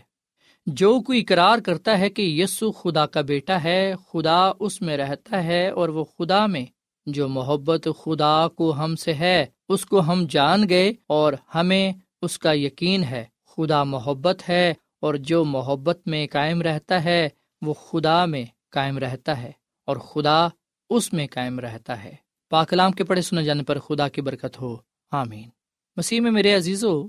جو 0.72 1.00
کوئی 1.00 1.20
اقرار 1.20 1.58
کرتا 1.58 1.98
ہے 1.98 2.10
کہ 2.10 2.22
یسو 2.22 2.72
خدا 2.72 3.06
کا 3.06 3.20
بیٹا 3.20 3.64
ہے، 3.64 3.94
خدا 4.12 4.52
اس 4.60 4.80
میں 4.80 4.96
رہتا 4.96 5.44
ہے 5.44 5.68
اور 5.68 5.88
وہ 5.88 6.04
خدا 6.04 6.46
میں، 6.46 6.64
جو 7.06 7.28
محبت 7.28 7.88
خدا 8.04 8.48
کو 8.48 8.74
ہم 8.74 8.96
سے 8.96 9.14
ہے، 9.14 9.46
اس 9.68 9.86
کو 9.86 10.00
ہم 10.00 10.26
جان 10.30 10.68
گئے 10.68 10.92
اور 11.06 11.32
ہمیں 11.54 11.92
اس 12.22 12.38
کا 12.38 12.52
یقین 12.52 13.04
ہے۔ 13.04 13.24
خدا 13.56 13.84
محبت 13.84 14.48
ہے 14.48 14.74
اور 15.00 15.14
جو 15.14 15.44
محبت 15.44 16.00
میں 16.06 16.26
قائم 16.32 16.62
رہتا 16.62 17.04
ہے، 17.04 17.28
وہ 17.62 17.74
خدا 17.74 18.24
میں 18.24 18.44
قائم 18.70 18.98
رہتا 18.98 19.42
ہے 19.42 19.52
اور 19.86 19.96
خدا 19.96 20.48
اس 20.90 21.12
میں 21.12 21.26
قائم 21.30 21.60
رہتا 21.60 22.04
ہے۔ 22.04 22.14
پاکلام 22.50 22.92
کے 22.92 23.04
پڑھے 23.04 23.22
سنے 23.22 23.44
جانے 23.44 23.62
پر 23.62 23.78
خدا 23.78 24.08
کی 24.08 24.20
برکت 24.20 24.60
ہو۔ 24.60 24.76
آمین۔ 25.10 25.48
مسیح 25.96 26.20
میں 26.20 26.30
میرے 26.30 26.54
عزیزو، 26.54 27.08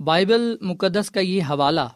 بائبل 0.00 0.56
مقدس 0.60 1.10
کا 1.10 1.20
یہ 1.20 1.42
حوالہ 1.42 1.88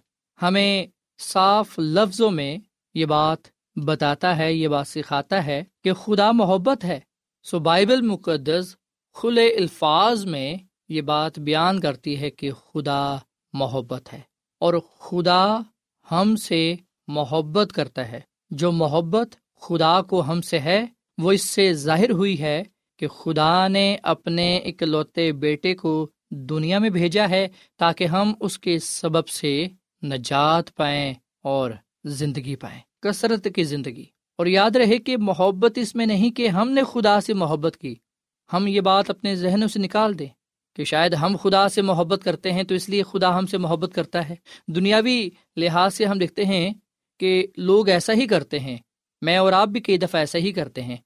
ہمیں 0.42 0.86
صاف 1.18 1.78
لفظوں 1.78 2.30
میں 2.30 2.56
یہ 2.94 3.06
بات 3.06 3.38
بتاتا 3.76 4.36
ہے، 4.36 4.52
یہ 4.52 4.68
بات 4.68 4.86
سکھاتا 4.86 5.46
ہے 5.46 5.64
کہ 5.84 5.92
خدا 5.92 6.30
محبت 6.30 6.84
ہے۔ 6.84 7.00
سو 7.42 7.58
بائبل 7.58 8.00
مقدس 8.00 8.76
کھلے 9.12 9.46
الفاظ 9.46 10.24
میں 10.24 10.56
یہ 10.88 11.00
بات 11.00 11.38
بیان 11.38 11.80
کرتی 11.80 12.20
ہے 12.20 12.30
کہ 12.30 12.50
خدا 12.52 13.16
محبت 13.52 14.12
ہے 14.12 14.20
اور 14.60 14.74
خدا 14.98 15.58
ہم 16.10 16.36
سے 16.36 16.74
محبت 17.08 17.72
کرتا 17.72 18.12
ہے۔ 18.12 18.20
جو 18.50 18.72
محبت 18.72 19.36
خدا 19.60 20.02
کو 20.02 20.20
ہم 20.20 20.40
سے 20.40 20.58
ہے، 20.58 20.86
وہ 21.18 21.32
اس 21.32 21.44
سے 21.44 21.72
ظاہر 21.72 22.10
ہوئی 22.10 22.40
ہے 22.40 22.62
کہ 22.98 23.08
خدا 23.08 23.68
نے 23.68 23.96
اپنے 24.02 24.58
اکلوتے 24.58 25.32
بیٹے 25.32 25.74
کو 25.74 26.10
دنیا 26.30 26.78
میں 26.78 26.90
بھیجا 26.90 27.28
ہے 27.28 27.48
تاکہ 27.78 28.04
ہم 28.04 28.34
اس 28.40 28.58
کے 28.58 28.78
سبب 28.78 29.28
سے 29.28 29.68
نجات 30.02 30.76
پائیں 30.76 31.14
اور 31.42 31.70
زندگی 32.04 32.56
پائیں، 32.56 32.80
کثرت 33.02 33.48
کی 33.54 33.64
زندگی۔ 33.64 34.04
اور 34.38 34.46
یاد 34.46 34.76
رہے 34.76 34.98
کہ 34.98 35.16
محبت 35.16 35.78
اس 35.78 35.94
میں 35.94 36.06
نہیں 36.06 36.30
کہ 36.30 36.48
ہم 36.48 36.70
نے 36.70 36.80
خدا 36.92 37.20
سے 37.20 37.34
محبت 37.34 37.76
کی۔ 37.76 37.94
ہم 38.52 38.66
یہ 38.66 38.80
بات 38.80 39.10
اپنے 39.10 39.36
ذہنوں 39.36 39.68
سے 39.68 39.78
نکال 39.78 40.18
دیں 40.18 40.26
کہ 40.76 40.84
شاید 40.84 41.14
ہم 41.14 41.36
خدا 41.42 41.68
سے 41.68 41.82
محبت 41.82 42.20
کرتے 42.24 42.52
ہیں 42.52 42.62
تو 42.62 42.74
اس 42.74 42.88
لیے 42.88 43.02
خدا 43.02 43.38
ہم 43.38 43.46
سے 43.46 43.58
محبت 43.58 43.94
کرتا 43.94 44.28
ہے۔ 44.28 44.34
دنیاوی 44.68 45.30
لحاظ 45.56 45.94
سے 45.94 46.04
ہم 46.04 46.18
دیکھتے 46.18 46.44
ہیں 46.44 46.74
کہ 47.18 47.46
لوگ 47.56 47.88
ایسا 47.88 48.12
ہی 48.12 48.26
کرتے 48.26 48.58
ہیں۔ 48.58 48.76
میں 49.22 49.36
اور 49.36 49.52
آپ 49.52 49.68
بھی 49.68 49.80
کئی 49.80 49.98
دفعہ 49.98 50.20
ایسا 50.20 50.38
ہی 50.38 50.52
کرتے 50.52 50.82
ہیں۔ 50.82 50.96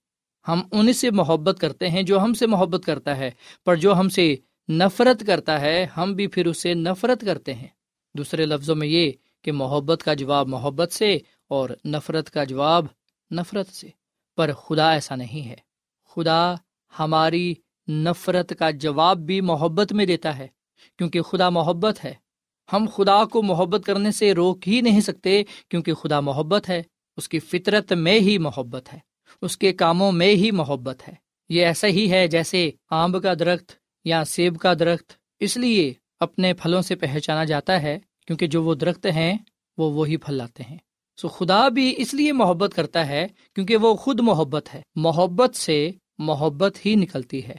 ہم 0.49 0.63
ان 0.73 0.93
سے 0.93 1.11
محبت 1.11 1.59
کرتے 1.61 1.89
ہیں 1.89 2.03
جو 2.03 2.21
ہم 2.21 2.35
سے 2.35 2.47
محبت 2.47 2.83
کرتا 2.87 3.17
ہے، 3.17 3.31
پر 3.65 3.77
جو 3.77 3.95
ہم 3.95 4.09
سے 4.09 4.37
نفرت 4.69 5.27
کرتا 5.27 5.61
ہے، 5.61 5.87
ہم 5.97 6.13
بھی 6.13 6.27
پھر 6.27 6.47
اسے 6.47 6.75
نفرت 6.75 7.21
کرتے 7.21 7.55
ہیں۔ 7.55 7.69
دوسرے 8.19 8.47
لفظوں 8.47 8.77
میں 8.77 8.89
یہ 8.89 9.13
کہ 9.43 9.53
محبت 9.53 10.03
کا 10.03 10.15
جواب 10.15 10.49
محبت 10.49 10.93
سے 10.93 11.19
اور 11.49 11.71
نفرت 11.85 12.31
کا 12.31 12.45
جواب 12.45 12.87
نفرت 13.31 13.69
سے۔ 13.69 13.89
پر 14.37 14.53
خدا 14.53 14.91
ایسا 14.93 15.15
نہیں 15.15 15.49
ہے۔ 15.49 15.57
خدا 16.15 16.55
ہماری 16.99 17.55
نفرت 17.89 18.53
کا 18.59 18.71
جواب 18.71 19.19
بھی 19.19 19.41
محبت 19.41 19.93
میں 19.93 20.07
دیتا 20.07 20.39
ہے۔ 20.39 20.47
کیونکہ 20.99 21.23
خدا 21.23 21.49
محبت 21.49 22.05
ہے۔ 22.05 22.15
ہم 22.73 22.87
خدا 22.95 23.25
کو 23.25 23.43
محبت 23.43 23.81
کرنے 23.87 24.13
سے 24.13 24.33
روک 24.33 24.69
ہی 24.69 24.81
نہیں 24.81 25.01
سکتے 25.01 25.45
کیونکہ 25.69 25.95
خدا 25.95 26.21
محبت 26.21 26.69
ہے۔ 26.69 26.83
اس 27.17 27.29
کی 27.29 27.39
فطرت 27.39 27.93
میں 27.93 28.21
ہی 28.21 28.39
محبت 28.39 28.93
ہے۔ 28.93 28.99
اس 29.43 29.57
کے 29.57 29.73
کاموں 29.73 30.13
میں 30.13 30.35
ہی 30.35 30.51
محبت 30.51 31.09
ہے۔ 31.09 31.15
یہ 31.49 31.67
ایسا 31.67 31.87
ہی 31.87 32.11
ہے 32.11 32.27
جیسے 32.27 32.71
آم 32.91 33.21
کا 33.21 33.35
درخت 33.35 33.73
یا 34.05 34.25
سیب 34.25 34.59
کا 34.59 34.75
درخت۔ 34.75 35.13
اس 35.41 35.57
لیے 35.57 35.95
اپنے 36.21 36.55
پھلوں 36.55 36.83
سے 36.83 36.97
پہچانا 36.97 37.45
جاتا 37.45 37.83
ہے، 37.83 37.99
کیونکہ 38.27 38.47
جو 38.47 38.63
وہ 38.63 38.75
درخت 38.75 39.07
ہیں، 39.07 39.39
وہ 39.79 39.93
وہی 39.93 40.17
پھل 40.17 40.35
لاتے 40.35 40.63
ہیں۔ 40.63 40.79
سو 41.21 41.29
خدا 41.29 41.69
بھی 41.69 41.95
اس 41.97 42.15
لیے 42.15 42.33
محبت 42.33 42.73
کرتا 42.75 43.09
ہے 43.09 43.27
کیونکہ 43.55 43.77
وہ 43.77 43.95
خود 43.95 44.21
محبت 44.21 44.75
ہے۔ 44.75 44.83
محبت 44.95 45.57
سے 45.57 45.91
محبت 46.19 46.87
ہی 46.87 46.95
نکلتی 46.95 47.45
ہے۔ 47.45 47.55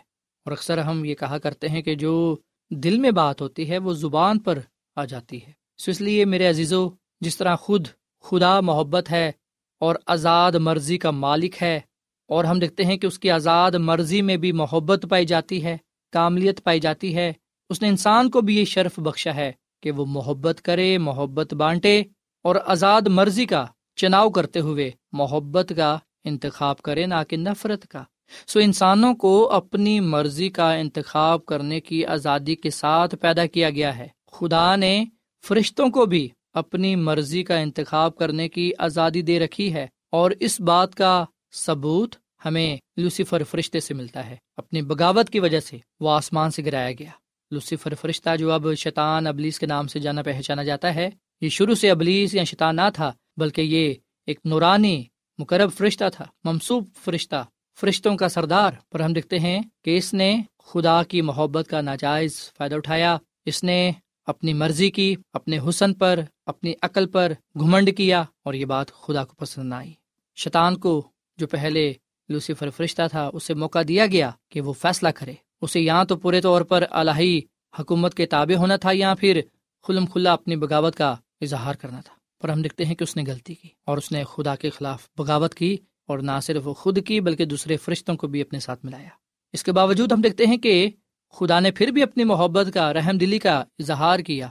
اور 0.45 0.51
اکثر 0.51 0.77
ہم 0.77 1.05
یہ 1.05 1.15
کہا 1.15 1.37
کرتے 1.37 1.69
ہیں 1.69 1.81
کہ 1.81 1.95
جو 1.95 2.37
دل 2.71 2.99
میں 2.99 3.11
بات 3.11 3.41
ہوتی 3.41 3.69
ہے، 3.69 3.77
وہ 3.77 3.93
زبان 3.93 4.39
پر 4.39 4.59
آ 4.95 5.05
جاتی 5.05 5.45
ہے۔ 5.47 5.51
سو 5.77 5.91
اس 5.91 6.01
لیے 6.01 6.25
میرے 6.25 6.47
عزیزو، 6.47 6.89
جس 7.21 7.37
طرح 7.37 7.55
خود 7.55 7.87
خدا 8.21 8.59
محبت 8.59 9.11
ہے 9.11 9.31
اور 9.79 9.95
آزاد 10.07 10.51
مرضی 10.51 10.97
کا 10.97 11.11
مالک 11.11 11.63
ہے، 11.63 11.79
اور 12.27 12.43
ہم 12.43 12.59
دیکھتے 12.59 12.85
ہیں 12.85 12.97
کہ 12.97 13.07
اس 13.07 13.19
کی 13.19 13.31
آزاد 13.31 13.71
مرضی 13.71 14.21
میں 14.21 14.37
بھی 14.37 14.51
محبت 14.51 15.05
پائی 15.09 15.25
جاتی 15.25 15.63
ہے، 15.63 15.77
کاملیت 16.11 16.63
پائی 16.63 16.79
جاتی 16.79 17.15
ہے 17.15 17.33
اس 17.69 17.81
نے 17.81 17.87
انسان 17.87 18.29
کو 18.29 18.41
بھی 18.41 18.57
یہ 18.57 18.65
شرف 18.65 18.99
بخشا 18.99 19.35
ہے 19.35 19.51
کہ 19.83 19.91
وہ 19.91 20.05
محبت 20.05 20.61
کرے، 20.61 20.97
محبت 20.97 21.53
بانٹے 21.53 22.03
اور 22.43 22.55
آزاد 22.65 23.01
مرضی 23.07 23.45
کا 23.45 23.65
چناؤ 23.95 24.29
کرتے 24.29 24.59
ہوئے 24.59 24.91
محبت 25.11 25.73
کا 25.77 25.97
انتخاب 26.23 26.77
کرے، 26.77 27.05
نہ 27.05 27.13
کہ 27.29 27.37
نفرت 27.37 27.87
کا۔ 27.87 28.03
سو 28.47 28.59
انسانوں 28.59 29.13
کو 29.13 29.51
اپنی 29.51 29.99
مرضی 29.99 30.49
کا 30.49 30.73
انتخاب 30.73 31.45
کرنے 31.45 31.79
کی 31.79 32.05
آزادی 32.05 32.55
کے 32.55 32.69
ساتھ 32.69 33.15
پیدا 33.15 33.45
کیا 33.45 33.69
گیا 33.69 33.97
ہے۔ 33.97 34.07
خدا 34.31 34.75
نے 34.75 35.05
فرشتوں 35.47 35.89
کو 35.89 36.05
بھی 36.05 36.29
اپنی 36.53 36.95
مرضی 36.95 37.43
کا 37.43 37.57
انتخاب 37.57 38.15
کرنے 38.15 38.49
کی 38.49 38.71
آزادی 38.77 39.21
دے 39.21 39.39
رکھی 39.39 39.73
ہے 39.73 39.87
اور 40.11 40.31
اس 40.39 40.61
بات 40.61 40.95
کا 40.95 41.25
ثبوت 41.53 42.15
ہمیں 42.45 42.77
لوسیفر 42.97 43.43
فرشتے 43.43 43.79
سے 43.79 43.93
ملتا 43.93 44.29
ہے۔ 44.29 44.35
اپنی 44.57 44.81
بغاوت 44.81 45.29
کی 45.29 45.39
وجہ 45.39 45.59
سے 45.59 45.77
وہ 45.99 46.11
آسمان 46.11 46.51
سے 46.51 46.65
گرایا 46.65 46.91
گیا۔ 46.91 47.09
لوسیفر 47.55 47.93
فرشتہ 47.95 48.35
جو 48.35 48.51
اب 48.51 48.67
شیطان 48.77 49.27
ابلیس 49.27 49.59
کے 49.59 49.65
نام 49.65 49.87
سے 49.87 49.99
جانا 49.99 50.21
پہچانا 50.21 50.63
جاتا 50.63 50.95
ہے، 50.95 51.09
یہ 51.41 51.49
شروع 51.49 51.75
سے 51.75 51.89
ابلیس 51.91 52.33
یا 52.35 52.43
شیطان 52.43 52.75
نہ 52.75 52.89
تھا، 52.93 53.11
بلکہ 53.37 53.61
یہ 53.61 53.93
ایک 54.27 54.39
نورانی 54.45 54.97
مقرب 55.37 55.69
فرشتہ 55.77 56.03
تھا 56.13 56.25
ممسوب 56.43 56.87
فرشتہ، 57.03 57.45
فرشتوں 57.79 58.15
کا 58.17 58.27
سردار۔ 58.29 58.71
پر 58.91 58.99
ہم 58.99 59.13
دیکھتے 59.13 59.39
ہیں 59.39 59.61
کہ 59.85 59.97
اس 59.97 60.13
نے 60.13 60.41
خدا 60.65 61.03
کی 61.03 61.21
محبت 61.21 61.65
کا 61.69 61.81
ناجائز 61.81 62.33
فائدہ 62.57 62.75
اٹھایا، 62.75 63.17
اس 63.45 63.63
نے 63.63 63.91
اپنی 64.25 64.53
مرضی 64.53 64.89
کی، 64.91 65.15
اپنے 65.33 65.59
حسن 65.69 65.93
پر، 65.93 66.19
اپنی 66.45 66.73
عقل 66.81 67.05
پر 67.05 67.31
گھمنڈ 67.59 67.89
کیا 67.97 68.23
اور 68.43 68.53
یہ 68.53 68.65
بات 68.65 68.91
خدا 68.91 69.23
کو 69.25 69.35
پسند 69.35 69.73
آئی۔ 69.73 69.93
شیطان 70.35 70.77
کو 70.77 70.93
جو 71.37 71.47
پہلے 71.47 71.93
لوسیفر 72.29 72.69
فرشتہ 72.69 73.01
تھا، 73.11 73.29
اسے 73.33 73.53
موقع 73.53 73.79
دیا 73.87 74.05
گیا 74.05 74.31
کہ 74.51 74.61
وہ 74.61 74.73
فیصلہ 74.73 75.09
کرے۔ 75.09 75.33
اسے 75.65 75.79
یہاں 75.79 76.05
تو 76.05 76.17
پورے 76.17 76.41
طور 76.41 76.61
پر 76.61 76.83
الہی 76.89 77.41
حکومت 77.79 78.13
کے 78.13 78.25
تابع 78.25 78.55
ہونا 78.55 78.75
تھا 78.75 78.89
یا 78.93 79.13
پھر 79.19 79.41
خلم 79.87 80.05
کھلا 80.05 80.33
اپنی 80.33 80.55
بغاوت 80.55 80.95
کا 80.95 81.15
اظہار 81.41 81.75
کرنا 81.75 82.01
تھا۔ 82.01 82.13
پر 82.41 82.49
ہم 82.49 82.61
دیکھتے 82.61 82.85
ہیں 82.85 82.95
کہ 82.95 83.03
اس 83.03 83.15
نے 83.15 83.23
غلطی 83.27 83.53
کی 83.53 83.67
اور 83.85 83.97
اس 83.97 84.11
نے 84.11 84.23
خدا 84.23 84.55
کے 84.55 84.69
خلاف 84.69 85.09
بغاوت 85.17 85.55
کی 85.55 85.77
اور 86.07 86.19
نہ 86.19 86.31
صرف 86.41 86.67
خود 86.77 87.05
کی 87.05 87.19
بلکہ 87.19 87.45
دوسرے 87.45 87.77
فرشتوں 87.77 88.15
کو 88.15 88.27
بھی 88.27 88.41
اپنے 88.41 88.59
ساتھ 88.59 88.85
ملایا۔ 88.85 89.09
اس 89.53 89.63
کے 89.63 89.71
باوجود 89.71 90.11
ہم 90.11 90.21
دیکھتے 90.21 90.45
ہیں 90.45 90.57
کہ 90.57 90.89
خدا 91.33 91.59
نے 91.59 91.71
پھر 91.71 91.87
بھی 91.87 92.03
اپنی 92.03 92.23
محبت 92.23 92.67
کا، 92.73 92.93
رحم 92.93 93.17
دلی 93.17 93.39
کا 93.39 93.63
اظہار 93.79 94.19
کیا۔ 94.19 94.47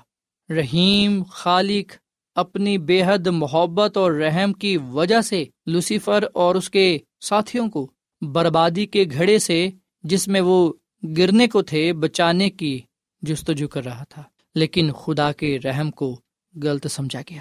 رحیم 0.50 1.22
خالق 1.22 1.92
اپنی 2.34 2.78
بے 2.78 3.02
حد 3.06 3.26
محبت 3.26 3.96
اور 3.96 4.12
رحم 4.12 4.52
کی 4.52 4.76
وجہ 4.76 5.20
سے 5.20 5.44
لوسیفر 5.66 6.24
اور 6.34 6.54
اس 6.54 6.70
کے 6.70 6.98
ساتھیوں 7.20 7.70
کو 7.70 7.90
بربادی 8.22 8.86
کے 8.86 9.04
گھڑے 9.10 9.38
سے، 9.38 9.70
جس 10.02 10.28
میں 10.28 10.40
وہ 10.40 10.72
گرنے 11.16 11.48
کو 11.48 11.62
تھے 11.62 11.92
بچانے 11.92 12.50
کی 12.50 12.80
جستجو 13.22 13.68
کر 13.68 13.84
رہا 13.84 14.04
تھا، 14.04 14.22
لیکن 14.54 14.92
خدا 14.92 15.32
کے 15.32 15.58
رحم 15.64 15.90
کو 15.90 16.20
غلط 16.62 16.86
سمجھا 16.86 17.20
گیا۔ 17.30 17.40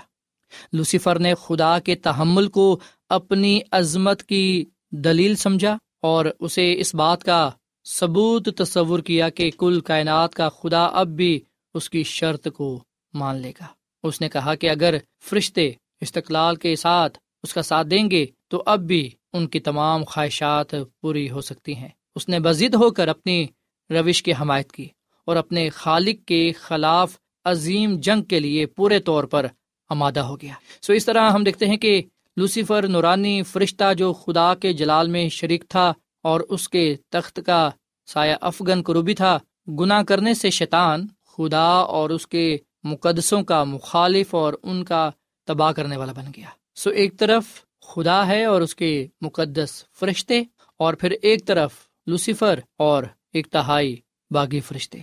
لوسیفر 0.74 1.20
نے 1.20 1.36
خدا 1.36 1.80
کے 1.80 1.96
تحمل 1.96 2.48
کو 2.48 2.80
اپنی 3.10 3.60
عظمت 3.72 4.24
کی 4.24 4.66
دلیل 4.92 5.36
سمجھا 5.36 5.78
اور 6.02 6.26
اسے 6.40 6.76
اس 6.78 6.96
بات 6.96 7.24
کا 7.24 7.50
ثبوت 7.86 8.50
تصور 8.58 9.00
کیا 9.00 9.30
کہ 9.30 9.52
کل 9.58 9.80
کائنات 9.82 10.34
کا 10.34 10.50
خدا 10.50 10.86
اب 10.86 11.08
بھی 11.08 11.40
اس 11.74 11.90
کی 11.90 12.04
شرط 12.04 12.48
کو 12.54 12.84
مان 13.14 13.36
لے 13.36 13.52
گا۔ 13.62 13.66
اس 14.04 14.22
نے 14.22 14.30
کہا 14.30 14.56
کہ 14.56 14.70
اگر 14.70 14.96
فرشتے 15.22 15.72
استقلال 16.02 16.56
کے 16.56 16.76
ساتھ 16.76 17.18
اس 17.44 17.54
کا 17.54 17.62
ساتھ 17.62 17.88
دیں 17.88 18.12
گے 18.12 18.26
تو 18.48 18.64
اب 18.66 18.80
بھی 18.80 19.10
ان 19.34 19.48
کی 19.48 19.60
تمام 19.60 20.04
خواہشات 20.04 20.76
پوری 21.02 21.30
ہو 21.30 21.42
سکتی 21.42 21.76
ہیں۔ 21.76 21.90
اس 22.16 22.30
نے 22.30 22.40
بزد 22.40 22.76
ہو 22.76 22.92
کر 22.92 23.08
اپنی 23.08 23.48
روش 23.90 24.24
کی 24.24 24.32
حمایت 24.32 24.72
کی 24.72 24.88
اور 25.26 25.36
اپنے 25.36 25.70
خالق 25.70 26.28
کے 26.28 26.52
خلاف 26.52 27.18
عظیم 27.46 27.96
جنگ 28.00 28.22
کے 28.22 28.40
لیے 28.40 28.66
پورے 28.66 29.00
طور 29.00 29.24
پر 29.24 29.46
آمادہ 29.90 30.20
ہو 30.20 30.36
گیا۔ 30.36 30.54
سو 30.82 30.94
اس 30.94 31.06
طرح 31.06 31.30
ہم 31.30 31.44
دیکھتے 31.44 31.66
ہیں 31.66 31.78
کہ 31.78 32.02
لوسیفر 32.38 32.88
نورانی 32.88 33.44
فرشتہ 33.44 33.94
جو 33.94 34.14
خدا 34.14 34.56
کے 34.56 34.74
جلال 34.74 35.08
میں 35.08 35.30
شریک 35.30 35.64
تھا 35.70 35.94
اور 36.24 36.40
اس 36.40 36.70
کے 36.70 36.96
تخت 37.10 37.40
کا 37.46 37.70
سایہ 38.06 38.36
افغن 38.42 38.84
قروبی 38.84 39.14
تھا، 39.14 39.40
گناہ 39.80 40.04
کرنے 40.04 40.34
سے 40.34 40.50
شیطان 40.50 41.08
خدا 41.38 41.68
اور 41.68 42.10
اس 42.10 42.28
کے 42.28 42.58
مقدسوں 42.84 43.44
کا 43.44 43.64
مخالف 43.64 44.36
اور 44.36 44.54
ان 44.64 44.84
کا 44.84 45.10
تباہ 45.46 45.72
کرنے 45.72 45.98
والا 45.98 46.12
بن 46.12 46.26
گیا۔ 46.38 46.48
سو 46.76 46.90
ایک 46.90 47.20
طرف 47.20 47.44
خدا 47.82 48.28
ہے 48.28 48.46
اور 48.46 48.62
اس 48.62 48.76
کے 48.76 49.08
مقدس 49.22 49.84
فرشتے 50.00 50.44
اور 50.78 50.94
پھر 50.94 51.14
ایک 51.22 51.48
طرف 51.48 51.74
لوسیفر 52.08 52.60
اور 52.78 53.04
ایک 53.34 53.48
تہائی 53.48 53.96
باغی 54.32 54.60
فرشتے۔ 54.60 55.00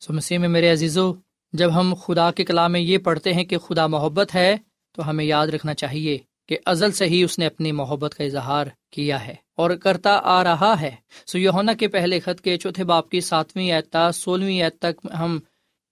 سو 0.00 0.12
مسیح 0.12 0.38
میں 0.38 0.48
میرے 0.48 0.72
عزیزو، 0.72 1.12
جب 1.52 1.74
ہم 1.74 1.94
خدا 1.94 2.30
کے 2.30 2.44
کلام 2.44 2.72
میں 2.72 2.80
یہ 2.80 2.98
پڑھتے 2.98 3.32
ہیں 3.32 3.44
کہ 3.44 3.58
خدا 3.58 3.86
محبت 3.86 4.34
ہے، 4.34 4.56
تو 4.92 5.10
ہمیں 5.10 5.24
یاد 5.24 5.46
رکھنا 5.46 5.74
چاہیے 5.74 6.18
کہ 6.48 6.58
ازل 6.66 6.92
سے 6.92 7.06
ہی 7.06 7.24
اس 7.24 7.38
نے 7.38 7.46
اپنی 7.46 7.72
محبت 7.72 8.14
کا 8.14 8.24
اظہار 8.24 8.66
کیا 8.90 9.26
ہے 9.26 9.34
اور 9.56 9.70
کرتا 9.70 10.20
آ 10.22 10.44
رہا 10.44 10.80
ہے۔ 10.80 10.90
سو 11.26 11.38
یونا 11.38 11.72
کے 11.72 11.88
پہلے 11.88 12.20
خط 12.20 12.40
کے 12.40 12.56
چوتھے 12.56 12.84
باپ 12.84 13.08
کی 13.08 13.20
ساتویں 13.20 13.72
اعتا 13.72 14.12
سولہویں 14.12 14.62
اعت 14.62 14.78
تک 14.78 15.06
ہم 15.18 15.38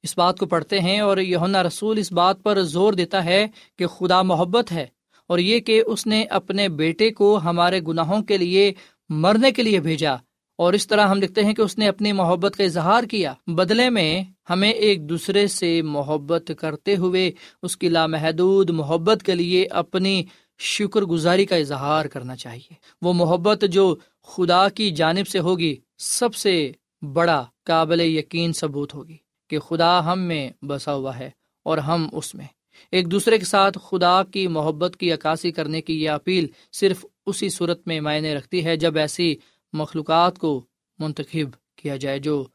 اس 0.03 0.19
بات 0.19 0.39
کو 0.39 0.47
پڑھتے 0.47 0.81
ہیں 0.81 1.01
اور 1.01 1.19
یونا 1.19 1.63
رسول 1.63 1.99
اس 1.99 2.13
بات 2.13 2.43
پر 2.43 2.63
زور 2.63 2.93
دیتا 2.93 3.25
ہے 3.25 3.47
کہ 3.79 3.87
خدا 3.87 4.23
محبت 4.23 4.73
ہے 4.73 4.87
اور 5.27 5.39
یہ 5.39 5.61
کہ 5.61 5.83
اس 5.87 6.07
نے 6.07 6.25
اپنے 6.25 6.69
بیٹے 6.69 7.11
کو 7.11 7.41
ہمارے 7.45 7.81
گناہوں 7.81 8.23
کے 8.23 8.39
لیے، 8.39 8.73
مرنے 9.09 9.51
کے 9.51 9.63
لیے 9.63 9.81
بھیجا۔ 9.81 10.17
اور 10.61 10.73
اس 10.73 10.87
طرح 10.87 11.07
ہم 11.07 11.21
دیکھتے 11.21 11.45
ہیں 11.45 11.55
کہ 11.55 11.63
اس 11.63 11.79
نے 11.79 11.89
اپنی 11.89 12.13
محبت 12.13 12.57
کا 12.57 12.65
اظہار 12.65 13.05
کیا۔ 13.05 13.35
بدلے 13.47 13.91
میں 13.91 14.25
ہمیں 14.51 14.71
ایک 14.71 15.09
دوسرے 15.09 15.47
سے 15.47 15.83
محبت 15.83 16.51
کرتے 16.59 16.97
ہوئے 16.97 17.33
اس 17.63 17.77
کی 17.77 17.89
لامحدود 17.89 18.71
محبت 18.71 19.23
کے 19.23 19.35
لیے 19.35 19.67
اپنی 19.71 20.25
شکر 20.59 21.03
گزاری 21.03 21.47
کا 21.47 21.57
اظہار 21.57 22.07
کرنا 22.07 22.37
چاہیے۔ 22.37 22.73
وہ 23.03 23.13
محبت 23.13 23.65
جو 23.73 23.97
خدا 24.23 24.69
کی 24.69 24.91
جانب 24.91 25.29
سے 25.29 25.39
ہوگی، 25.39 25.77
سب 25.99 26.35
سے 26.35 26.73
بڑا 27.13 27.45
قابل 27.65 28.01
یقین 28.01 28.53
ثبوت 28.53 28.95
ہوگی 28.95 29.17
کہ 29.49 29.59
خدا 29.59 30.13
ہم 30.13 30.21
میں 30.21 30.51
بسا 30.63 30.95
ہوا 30.95 31.19
ہے 31.19 31.31
اور 31.63 31.79
ہم 31.79 32.09
اس 32.13 32.35
میں۔ 32.35 32.47
ایک 32.93 33.11
دوسرے 33.11 33.39
کے 33.39 33.45
ساتھ 33.45 33.79
خدا 33.89 34.23
کی 34.23 34.49
محبت 34.49 34.97
کی 34.97 35.13
عکاسی 35.13 35.53
کرنے 35.53 35.83
کی 35.83 36.05
یہ 36.05 36.11
اپیل 36.11 36.47
صرف 36.73 37.07
اسی 37.27 37.49
صورت 37.49 37.87
میں 37.87 38.01
معنی 38.01 38.35
رکھتی 38.35 38.65
ہے 38.65 38.77
جب 38.77 38.97
ایسی 38.97 39.35
مخلوقات 39.73 40.39
کو 40.39 40.65
منتخب 40.99 41.77
کیا 41.77 41.97
جائے 41.97 42.19
جو 42.19 42.47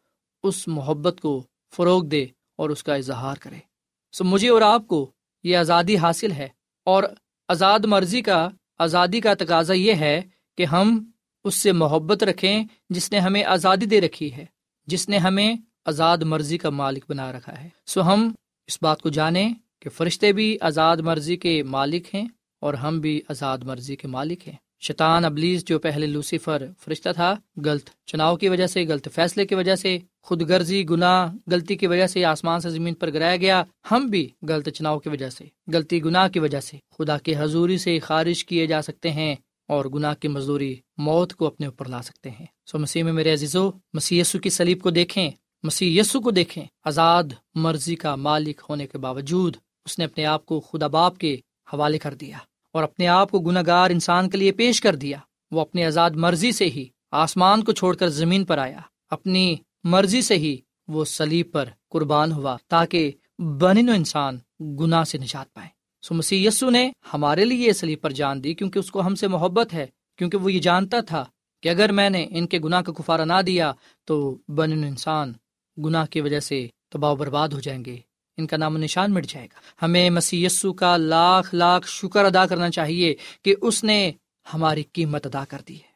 اس 0.43 0.67
محبت 0.67 1.21
کو 1.21 1.43
فروغ 1.73 2.05
دے 2.05 2.25
اور 2.55 2.69
اس 2.69 2.83
کا 2.83 2.95
اظہار 2.95 3.35
کرے۔ 3.39 3.59
سو 4.11 4.23
مجھے 4.23 4.49
اور 4.49 4.61
آپ 4.61 4.87
کو 4.87 5.11
یہ 5.43 5.57
آزادی 5.57 5.97
حاصل 5.97 6.31
ہے 6.31 6.47
اور 6.83 7.03
آزاد 7.47 7.79
مرضی 7.79 8.21
کا، 8.21 8.49
آزادی 8.77 9.19
کا 9.21 9.33
تقاضا 9.33 9.73
یہ 9.73 9.93
ہے 9.93 10.21
کہ 10.57 10.65
ہم 10.65 11.11
اس 11.43 11.55
سے 11.55 11.71
محبت 11.71 12.23
رکھیں 12.23 12.63
جس 12.89 13.11
نے 13.11 13.19
ہمیں 13.19 13.43
آزادی 13.43 13.85
دے 13.85 14.01
رکھی 14.01 14.33
ہے، 14.33 14.45
جس 14.87 15.09
نے 15.09 15.17
ہمیں 15.17 15.55
آزاد 15.85 16.17
مرضی 16.17 16.57
کا 16.57 16.69
مالک 16.69 17.05
بنا 17.09 17.31
رکھا 17.31 17.61
ہے۔ 17.61 17.69
سو 17.85 18.01
ہم 18.01 18.33
اس 18.67 18.77
بات 18.81 19.01
کو 19.01 19.09
جانیں 19.09 19.53
کہ 19.79 19.89
فرشتے 19.89 20.31
بھی 20.31 20.57
آزاد 20.61 20.97
مرضی 20.97 21.37
کے 21.37 21.63
مالک 21.63 22.15
ہیں 22.15 22.27
اور 22.59 22.73
ہم 22.73 22.99
بھی 22.99 23.21
آزاد 23.29 23.57
مرضی 23.57 23.95
کے 23.95 24.07
مالک 24.07 24.47
ہیں۔ 24.47 24.55
شیطان 24.87 25.25
ابلیس 25.25 25.65
جو 25.65 25.79
پہلے 25.79 26.07
لوسیفر 26.07 26.65
فرشتہ 26.79 27.09
تھا، 27.15 27.35
غلط 27.65 27.89
چناؤ 28.05 28.37
کی 28.37 28.49
وجہ 28.49 28.67
سے، 28.67 28.85
غلط 28.87 29.07
فیصلے 29.13 29.45
کی 29.45 29.55
وجہ 29.55 29.75
سے 29.75 29.99
خود 30.23 30.41
غرضی 30.49 30.89
گناہ، 30.89 31.33
غلطی 31.47 31.75
کی 31.75 31.87
وجہ 31.87 32.07
سے 32.07 32.25
آسمان 32.25 32.59
سے 32.59 32.69
زمین 32.69 32.93
پر 32.93 33.13
گرایا 33.13 33.35
گیا، 33.35 33.63
ہم 33.91 34.05
بھی 34.05 34.29
غلط 34.47 34.69
چناؤ 34.69 34.99
کی 34.99 35.09
وجہ 35.09 35.29
سے، 35.29 35.45
غلطی 35.73 36.03
گناہ 36.05 36.27
کی 36.27 36.39
وجہ 36.39 36.59
سے، 36.59 36.77
خدا 36.97 37.17
کے 37.17 37.33
حضوری 37.37 37.77
سے 37.77 37.99
خارج 37.99 38.45
کیے 38.45 38.67
جا 38.67 38.81
سکتے 38.81 39.11
ہیں 39.11 39.35
اور 39.67 39.85
گناہ 39.85 40.13
کی 40.13 40.27
مزدوری 40.27 40.75
موت 40.97 41.33
کو 41.33 41.47
اپنے 41.47 41.65
اوپر 41.65 41.87
لا 41.87 42.01
سکتے 42.01 42.29
ہیں۔ 42.29 42.45
سو 42.65 42.79
مسیح 42.79 43.03
میں 43.03 43.13
میرے 43.13 43.33
عزیزو، 43.33 43.71
مسیح 43.93 44.21
یسو 44.21 44.39
کی 44.39 44.49
سلیب 44.49 44.81
کو 44.81 44.89
دیکھیں، 44.89 45.31
مسیح 45.63 46.01
یسو 46.01 46.21
کو 46.21 46.31
دیکھیں۔ 46.31 46.65
آزاد 46.85 47.23
مرضی 47.55 47.95
کا 47.95 48.15
مالک 48.15 48.61
ہونے 48.69 48.87
کے 48.87 48.97
باوجود 48.97 49.57
اس 49.85 49.99
نے 49.99 50.05
اپنے 50.05 50.25
آپ 50.25 50.45
کو 50.45 50.59
خدا 50.59 50.87
باپ 50.87 51.17
کے 51.17 51.37
حوالے 51.73 51.97
کر 51.97 52.13
دیا۔ 52.13 52.37
اور 52.75 52.83
اپنے 52.83 53.07
آپ 53.07 53.31
کو 53.31 53.39
گناہ 53.39 53.63
گار 53.67 53.89
انسان 53.89 54.29
کے 54.29 54.37
لیے 54.37 54.51
پیش 54.51 54.81
کر 54.81 54.95
دیا۔ 54.95 55.17
وہ 55.51 55.61
اپنی 55.61 55.83
آزاد 55.85 56.11
مرضی 56.11 56.51
سے 56.51 56.65
ہی 56.65 56.85
آسمان 57.11 57.63
کو 57.63 57.71
چھوڑ 57.71 57.95
کر 57.95 58.07
زمین 58.07 58.45
پر 58.45 58.57
آیا۔ 58.57 58.79
اپنی 59.09 59.55
مرضی 59.83 60.21
سے 60.21 60.37
ہی 60.37 60.57
وہ 60.87 61.05
سلیب 61.05 61.51
پر 61.51 61.69
قربان 61.89 62.31
ہوا 62.31 62.57
تاکہ 62.67 63.11
بن 63.39 63.89
انسان 63.89 64.37
گناہ 64.79 65.03
سے 65.03 65.17
نجات 65.17 65.53
پائے۔ 65.53 65.69
سو 66.01 66.13
مسیح 66.13 66.47
یسو 66.47 66.69
نے 66.69 66.91
ہمارے 67.13 67.45
لیے 67.45 67.73
سلیب 67.73 68.01
پر 68.01 68.11
جان 68.11 68.43
دی 68.43 68.53
کیونکہ 68.53 68.79
اس 68.79 68.91
کو 68.91 69.01
ہم 69.01 69.15
سے 69.15 69.27
محبت 69.27 69.73
ہے، 69.73 69.85
کیونکہ 70.17 70.37
وہ 70.37 70.53
یہ 70.53 70.59
جانتا 70.59 70.99
تھا 71.01 71.25
کہ 71.63 71.69
اگر 71.69 71.91
میں 71.91 72.09
نے 72.09 72.27
ان 72.29 72.47
کے 72.47 72.59
گناہ 72.59 72.81
کا 72.81 72.93
کفارہ 72.93 73.25
نہ 73.25 73.41
دیا 73.41 73.71
تو 74.05 74.37
بن 74.47 74.71
انسان 74.71 75.33
گناہ 75.85 76.05
کی 76.05 76.21
وجہ 76.21 76.39
سے 76.39 76.67
تباہ 76.89 77.13
برباد 77.13 77.49
ہو 77.49 77.59
جائیں 77.59 77.85
گے۔ 77.85 77.97
ان 78.37 78.47
کا 78.47 78.57
نام 78.57 78.75
و 78.75 78.77
نشان 78.77 79.13
مٹ 79.13 79.25
جائے 79.25 79.45
گا۔ 79.45 79.85
ہمیں 79.85 80.09
مسی 80.09 80.47
کا 80.77 80.97
لاکھ 80.97 81.55
لاکھ 81.55 81.87
شکر 81.87 82.25
ادا 82.25 82.45
کرنا 82.45 82.69
چاہیے 82.69 83.15
کہ 83.43 83.55
اس 83.61 83.83
نے 83.83 84.11
ہماری 84.53 84.83
قیمت 84.93 85.25
ادا 85.25 85.45
کر 85.45 85.61
دی 85.67 85.75
ہے۔ 85.75 85.95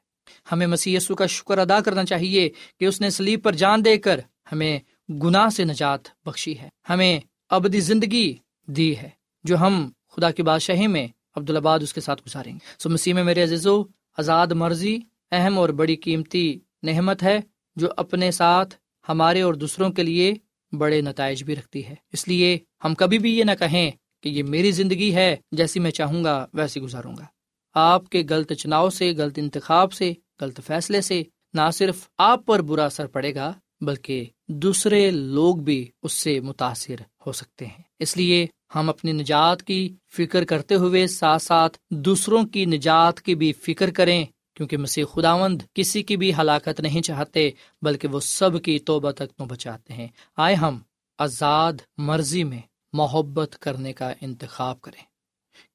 ہمیں 0.51 0.67
مسی 0.67 0.97
کا 1.17 1.25
شکر 1.25 1.57
ادا 1.57 1.79
کرنا 1.79 2.05
چاہیے 2.05 2.49
کہ 2.79 2.85
اس 2.85 3.01
نے 3.01 3.09
سلیب 3.09 3.43
پر 3.43 3.53
جان 3.53 3.85
دے 3.85 3.97
کر 3.97 4.19
ہمیں 4.51 4.79
گناہ 5.09 5.49
سے 5.49 5.63
نجات 5.63 5.99
بخشی 6.25 6.57
ہے۔ 6.59 6.69
ہمیں 6.89 7.19
ابدی 7.49 7.79
زندگی 7.79 8.35
دی 8.65 8.97
ہے 8.97 9.09
جو 9.43 9.57
ہم 9.57 9.89
خدا 10.09 10.31
کی 10.31 10.43
بادشاہی 10.43 10.87
میں 10.87 11.07
عبدالآباد 11.35 11.79
اس 11.79 11.93
کے 11.93 12.01
ساتھ 12.01 12.21
گزاریں 12.25 12.53
گے۔ 12.53 12.59
سو 12.79 12.89
مسیح 12.89 13.13
میں 13.13 13.23
میرے 13.23 13.43
عزیز 13.43 13.67
و 13.67 13.83
آزاد 14.17 14.47
مرضی، 14.47 14.97
اہم 15.31 15.59
اور 15.59 15.69
بڑی 15.69 15.95
قیمتی 15.95 16.59
نحمت 16.83 17.23
ہے 17.23 17.39
جو 17.75 17.87
اپنے 17.97 18.31
ساتھ 18.31 18.75
ہمارے 19.09 19.41
اور 19.41 19.53
دوسروں 19.53 19.89
کے 19.89 20.03
لیے 20.03 20.33
بڑے 20.71 21.01
نتائج 21.01 21.43
بھی 21.43 21.55
رکھتی 21.55 21.85
ہے۔ 21.85 21.95
اس 22.13 22.27
لیے 22.27 22.57
ہم 22.83 22.95
کبھی 22.95 23.19
بھی 23.19 23.37
یہ 23.37 23.43
نہ 23.43 23.51
کہیں 23.59 23.91
کہ 24.23 24.29
یہ 24.29 24.43
میری 24.43 24.71
زندگی 24.71 25.15
ہے، 25.15 25.35
جیسی 25.51 25.79
میں 25.79 25.91
چاہوں 25.91 26.23
گا، 26.23 26.45
ویسی 26.53 26.81
گزاروں 26.81 27.15
گا۔ 27.17 27.25
آپ 27.73 28.09
کے 28.09 28.23
غلط 28.29 28.53
چناؤ 28.53 28.89
سے، 28.89 29.13
غلط 29.17 29.33
انتخاب 29.37 29.93
سے، 29.93 30.13
غلط 30.41 30.59
فیصلے 30.67 31.01
سے 31.01 31.23
نہ 31.53 31.71
صرف 31.73 32.07
آپ 32.17 32.45
پر 32.45 32.61
برا 32.61 32.85
اثر 32.85 33.05
پڑے 33.05 33.35
گا، 33.35 33.53
بلکہ 33.81 34.25
دوسرے 34.47 35.11
لوگ 35.11 35.55
بھی 35.55 35.89
اس 36.03 36.13
سے 36.13 36.39
متاثر 36.39 36.95
ہو 37.25 37.31
سکتے 37.31 37.65
ہیں۔ 37.65 37.83
اس 37.99 38.17
لیے 38.17 38.47
ہم 38.75 38.89
اپنی 38.89 39.11
نجات 39.11 39.63
کی 39.63 39.95
فکر 40.17 40.45
کرتے 40.45 40.75
ہوئے 40.75 41.07
ساتھ 41.07 41.41
ساتھ 41.41 41.77
دوسروں 41.91 42.43
کی 42.43 42.65
نجات 42.65 43.21
کی 43.21 43.35
بھی 43.35 43.53
فکر 43.53 43.89
کریں۔ 43.91 44.25
کیونکہ 44.59 44.77
مسیح 44.77 45.03
خداوند 45.13 45.61
کسی 45.73 46.03
کی 46.03 46.17
بھی 46.17 46.33
ہلاکت 46.33 46.79
نہیں 46.79 47.01
چاہتے، 47.01 47.51
بلکہ 47.81 48.07
وہ 48.07 48.19
سب 48.19 48.63
کی 48.63 48.79
توبہ 48.79 49.11
تک 49.11 49.37
تو 49.37 49.45
بچاتے 49.45 49.93
ہیں۔ 49.93 50.07
آئے 50.37 50.55
ہم 50.55 50.79
آزاد 51.17 51.73
مرضی 51.97 52.43
میں 52.43 52.61
محبت 52.93 53.57
کرنے 53.59 53.93
کا 53.93 54.13
انتخاب 54.21 54.81
کریں، 54.81 55.03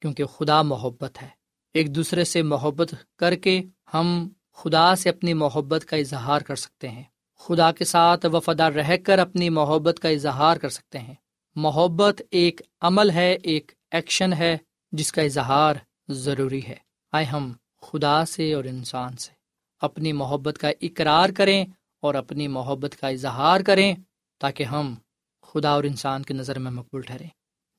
کیونکہ 0.01 0.25
خدا 0.25 0.61
محبت 0.61 1.21
ہے۔ 1.21 1.27
ایک 1.73 1.95
دوسرے 1.95 2.23
سے 2.23 2.41
محبت 2.41 2.93
کر 3.17 3.35
کے 3.35 3.61
ہم 3.93 4.29
خدا 4.53 4.95
سے 4.95 5.09
اپنی 5.09 5.33
محبت 5.33 5.85
کا 5.85 5.97
اظہار 5.97 6.39
کر 6.39 6.55
سکتے 6.55 6.89
ہیں۔ 6.89 7.03
خدا 7.39 7.71
کے 7.71 7.85
ساتھ 7.85 8.25
وفادار 8.25 8.71
رہ 8.71 8.97
کر 8.97 9.19
اپنی 9.19 9.49
محبت 9.49 9.99
کا 9.99 10.09
اظہار 10.09 10.57
کر 10.57 10.69
سکتے 10.69 10.99
ہیں۔ 10.99 11.15
محبت 11.55 12.21
ایک 12.31 12.61
عمل 12.81 13.09
ہے، 13.09 13.37
ایک 13.43 13.71
ایکشن 13.91 14.33
ہے، 14.33 14.57
جس 14.91 15.11
کا 15.11 15.21
اظہار 15.21 15.75
ضروری 16.07 16.61
ہے۔ 16.67 16.75
آئے 17.11 17.25
ہم 17.25 17.53
خدا 17.87 18.25
سے 18.25 18.53
اور 18.53 18.63
انسان 18.63 19.17
سے۔ 19.17 19.31
اپنی 19.81 20.13
محبت 20.13 20.57
کا 20.57 20.69
اقرار 20.81 21.29
کریں 21.29 21.65
اور 22.01 22.15
اپنی 22.15 22.47
محبت 22.47 22.95
کا 22.99 23.07
اظہار 23.07 23.61
کریں 23.61 23.95
تاکہ 24.39 24.63
ہم 24.63 24.95
خدا 25.41 25.69
اور 25.69 25.83
انسان 25.83 26.23
کی 26.23 26.33
نظر 26.33 26.59
میں 26.59 26.71
مقبول 26.71 27.01
ٹھہریں۔ 27.01 27.27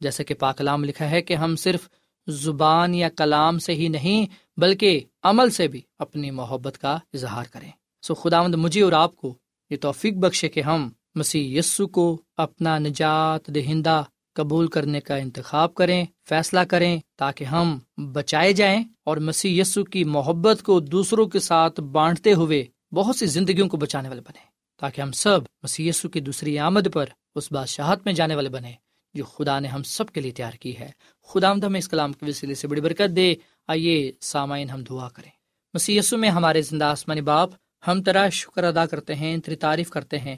جیسے 0.01 0.25
کہ 0.25 0.35
پاکلام 0.35 0.85
لکھا 0.85 1.11
ہے 1.11 1.23
کہ 1.23 1.35
ہم 1.35 1.57
صرف 1.57 1.88
زبان 2.27 2.95
یا 2.95 3.09
کلام 3.09 3.59
سے 3.59 3.73
ہی 3.73 3.88
نہیں 3.88 4.27
بلکہ 4.61 5.01
عمل 5.23 5.51
سے 5.51 5.69
بھی 5.69 5.81
اپنی 5.99 6.31
محبت 6.31 6.79
کا 6.79 6.99
اظہار 7.14 7.45
کریں۔ 7.51 7.71
سو 8.03 8.14
خدا 8.14 8.42
مند 8.42 8.55
مجھے 8.55 8.83
اور 8.83 8.92
آپ 8.92 9.16
کو 9.16 9.35
یہ 9.71 9.77
توفیق 9.77 10.14
بخشے 10.14 10.49
کہ 10.49 10.61
ہم 10.61 10.88
مسیح 11.14 11.59
یسو 11.59 11.87
کو 11.87 12.21
اپنا 12.37 12.79
نجات 12.79 13.47
دہندہ 13.47 14.03
قبول 14.37 14.66
کرنے 14.66 15.01
کا 15.01 15.16
انتخاب 15.16 15.75
کریں، 15.75 16.05
فیصلہ 16.29 16.61
کریں 16.61 17.01
تاکہ 17.16 17.44
ہم 17.44 17.79
بچائے 18.12 18.53
جائیں 18.53 18.85
اور 19.05 19.16
مسیح 19.16 19.61
یسو 19.61 19.85
کی 19.85 20.05
محبت 20.05 20.62
کو 20.62 20.81
دوسروں 20.81 21.27
کے 21.27 21.38
ساتھ 21.38 21.81
بانٹتے 21.81 22.33
ہوئے 22.33 22.66
بہت 22.92 23.16
سی 23.16 23.27
زندگیوں 23.27 23.68
کو 23.68 23.77
بچانے 23.77 24.09
والے 24.09 24.20
بنے 24.20 24.57
تاکہ 24.81 25.01
ہم 25.01 25.12
سب 25.12 25.40
مسی 25.62 25.88
یسو 25.88 26.09
کی 26.09 26.20
دوسری 26.20 26.59
آمد 26.59 26.87
پر 26.92 27.07
اس 27.35 27.53
بادشاہت 27.53 28.01
میں 28.05 28.12
جانے 28.12 28.35
والے 28.35 28.49
بنے 28.49 28.72
جو 29.14 29.25
خدا 29.25 29.61
نے 29.61 29.68
ہم 29.68 29.83
سب 29.83 30.09
کے 30.09 30.20
لیے 30.20 30.31
تیار 30.31 30.53
کی 30.53 30.79
ہے۔ 30.79 30.90
خدا 31.22 31.51
آمد 31.51 31.64
ہمیں 31.64 31.79
اس 31.79 31.88
کلام 31.88 32.12
کے 32.12 32.27
وسیلے 32.27 32.55
سے 32.55 32.68
بڑی 32.68 32.81
برکت 32.81 33.16
دے۔ 33.16 33.35
آئیے 33.68 34.12
سامعین، 34.20 34.70
ہم 34.70 34.83
دعا 34.83 35.09
کریں۔ 35.09 35.31
مسیسو 35.75 36.16
میں 36.16 36.31
ہمارے 36.31 36.62
زندہ 36.62 36.85
آسمانی 36.85 37.20
باپ، 37.20 37.51
ہم 37.88 38.03
تیرا 38.03 38.29
شکر 38.29 38.64
ادا 38.64 38.87
کرتے 38.87 39.14
ہیں 39.14 39.37
تیری 39.37 39.57
تعریف 39.57 39.90
کرتے 39.90 40.18
ہیں۔ 40.18 40.37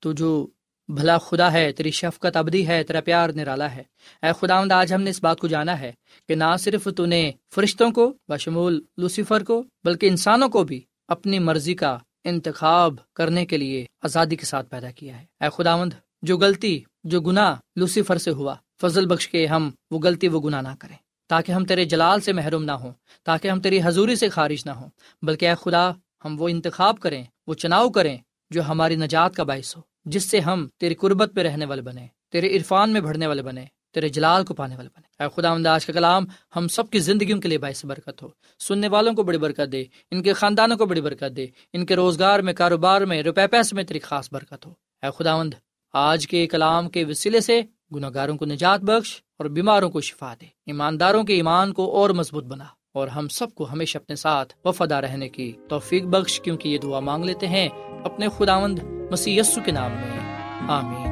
تو 0.00 0.12
جو 0.12 0.46
بھلا 0.90 1.18
خدا 1.18 1.52
ہے، 1.52 1.72
تیری 1.72 1.90
شفقت 1.90 2.36
ابدی 2.36 2.66
ہے، 2.66 2.84
تیرا 2.84 3.00
پیار 3.00 3.30
نرالا 3.30 3.74
ہے۔ 3.74 3.82
اے 4.22 4.28
خدا 4.40 4.80
آج 4.80 4.94
ہم 4.94 5.02
نے 5.02 5.10
اس 5.10 5.22
بات 5.22 5.38
کو 5.38 5.46
جانا 5.46 5.80
ہے 5.80 5.92
کہ 6.28 6.34
نہ 6.34 6.56
صرف 6.58 6.88
تو 6.96 7.06
نے 7.06 7.32
فرشتوں 7.54 7.90
کو، 7.90 8.14
بشمول 8.28 8.82
لوسیفر 8.96 9.44
کو، 9.44 9.64
بلکہ 9.84 10.06
انسانوں 10.06 10.48
کو 10.48 10.64
بھی 10.64 10.80
اپنی 11.08 11.38
مرضی 11.38 11.74
کا 11.74 11.98
انتخاب 12.24 12.94
کرنے 13.14 13.46
کے 13.46 13.56
لیے 13.56 13.86
آزادی 14.02 14.36
کے 14.36 14.46
ساتھ 14.46 14.70
پیدا 14.70 14.90
کیا 14.90 15.20
ہے۔ 15.20 15.24
اے 15.40 15.48
خداوند، 15.56 15.92
جو 16.22 16.38
غلطی، 16.38 16.80
جو 17.04 17.20
گناہ 17.20 17.54
لوسیفر 17.76 18.18
سے 18.18 18.30
ہوا، 18.30 18.54
فضل 18.80 19.06
بخش 19.06 19.28
کے 19.28 19.46
ہم 19.46 19.70
وہ 19.90 19.98
غلطی، 19.98 20.28
وہ 20.28 20.40
گناہ 20.40 20.62
نہ 20.62 20.74
کریں۔ 20.78 20.96
تاکہ 21.28 21.52
ہم 21.52 21.64
تیرے 21.64 21.84
جلال 21.84 22.20
سے 22.20 22.32
محروم 22.32 22.64
نہ 22.64 22.72
ہوں، 22.72 22.92
تاکہ 23.24 23.48
ہم 23.48 23.60
تیری 23.60 23.80
حضوری 23.84 24.16
سے 24.16 24.28
خارج 24.28 24.62
نہ 24.66 24.70
ہوں، 24.70 24.88
بلکہ 25.22 25.48
اے 25.48 25.54
خدا، 25.54 25.90
ہم 26.24 26.40
وہ 26.40 26.48
انتخاب 26.48 26.98
کریں، 26.98 27.24
وہ 27.46 27.54
چناؤ 27.54 27.88
کریں 27.88 28.18
جو 28.50 28.62
ہماری 28.62 28.96
نجات 28.96 29.34
کا 29.34 29.42
باعث 29.42 29.76
ہو۔ 29.76 29.89
جس 30.04 30.30
سے 30.30 30.40
ہم 30.40 30.66
تیری 30.78 30.94
قربت 30.94 31.30
پہ 31.34 31.40
رہنے 31.40 31.64
والے 31.64 31.82
بنے، 31.82 32.06
تیرے 32.32 32.56
عرفان 32.56 32.90
میں 32.90 33.00
بڑھنے 33.00 33.26
والے 33.26 33.42
بنے، 33.42 33.64
تیرے 33.94 34.08
جلال 34.08 34.44
کو 34.44 34.54
پانے 34.54 34.76
والے 34.76 34.88
بنے۔ 34.88 35.22
اے 35.22 35.28
خدا 35.36 35.50
انداز 35.50 35.86
کا 35.86 35.92
کلام 35.92 36.26
ہم 36.56 36.68
سب 36.68 36.90
کی 36.90 36.98
زندگیوں 36.98 37.40
کے 37.40 37.48
لیے 37.48 37.58
باعث 37.58 37.84
برکت 37.84 38.22
ہو۔ 38.22 38.28
سننے 38.58 38.88
والوں 38.88 39.14
کو 39.14 39.22
بڑی 39.22 39.38
برکت 39.38 39.72
دے، 39.72 39.84
ان 40.10 40.22
کے 40.22 40.32
خاندانوں 40.32 40.76
کو 40.76 40.86
بڑی 40.86 41.00
برکت 41.00 41.36
دے، 41.36 41.46
ان 41.72 41.86
کے 41.86 41.96
روزگار 41.96 42.40
میں، 42.40 42.52
کاروبار 42.52 43.00
میں، 43.00 43.22
روپے 43.22 43.46
پیسے 43.46 43.76
میں 43.76 43.84
تیری 43.84 43.98
خاص 43.98 44.32
برکت 44.32 44.66
ہو۔ 44.66 44.72
اے 45.02 45.08
خداوند، 45.18 45.54
آج 45.92 46.28
کے 46.28 46.46
کلام 46.46 46.88
کے 46.88 47.04
وسیلے 47.04 47.40
سے 47.40 47.62
گناہ 47.94 48.10
گاروں 48.14 48.36
کو 48.36 48.44
نجات 48.44 48.80
بخش 48.80 49.22
اور 49.38 49.46
بیماروں 49.46 49.90
کو 49.90 50.00
شفا 50.00 50.34
دے۔ 50.40 50.46
ایمانداروں 50.66 51.24
کے 51.24 51.34
ایمان 51.34 51.72
کو 51.72 51.92
اور 51.92 52.10
مضبوط 52.10 52.44
بنا 52.44 52.64
اور 52.94 53.08
ہم 53.08 53.28
سب 53.28 53.54
کو 53.54 53.72
ہمیشہ 53.72 53.98
اپنے 53.98 54.16
ساتھ 54.16 54.54
وفادہ 54.64 54.94
رہنے 54.94 55.28
کی 55.28 55.52
توفیق 55.68 56.04
بخش، 56.04 56.40
کیونکہ 56.40 56.68
یہ 56.68 56.78
دعا 56.78 57.00
مانگ 57.00 57.24
لیتے 57.24 57.46
ہیں۔ 57.46 57.68
اپنے 58.04 58.28
خداوند 58.38 58.78
مسی 59.10 59.40
کے 59.64 59.72
نام 59.72 59.90
میں۔ 59.90 60.20
آمین۔ 60.68 61.10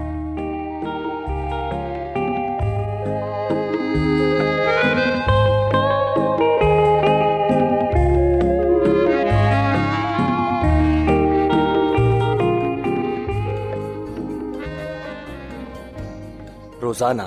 روزانہ 16.83 17.23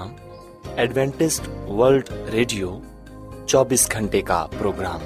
ایڈوینٹسٹ 0.75 1.69
ورلڈ 1.69 2.09
ریڈیو 2.31 2.79
چوبیس 3.47 3.91
گھنٹے 3.91 4.21
کا 4.21 4.47
پروگرام 4.59 4.99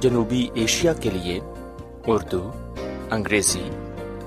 جنوبی 0.00 0.48
ایشیا 0.54 0.92
کے 0.92 1.10
لیے 1.10 1.40
اردو، 2.06 2.52
انگریزی 3.10 3.70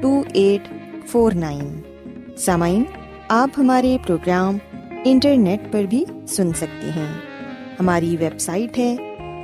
two 0.00 0.22
eight 0.34 0.68
four 1.06 1.32
nine 1.32 1.80
سامعین 2.36 2.84
آپ 3.28 3.50
ہمارے 3.58 3.96
پروگرام 4.06 4.56
انٹرنیٹ 5.04 5.72
پر 5.72 5.82
بھی 5.82 6.04
سن 6.28 6.52
سکتے 6.52 6.90
ہیں۔ 6.96 7.14
ہماری 7.80 8.16
ویب 8.20 8.38
سائٹ 8.38 8.78
ہے 8.78 8.96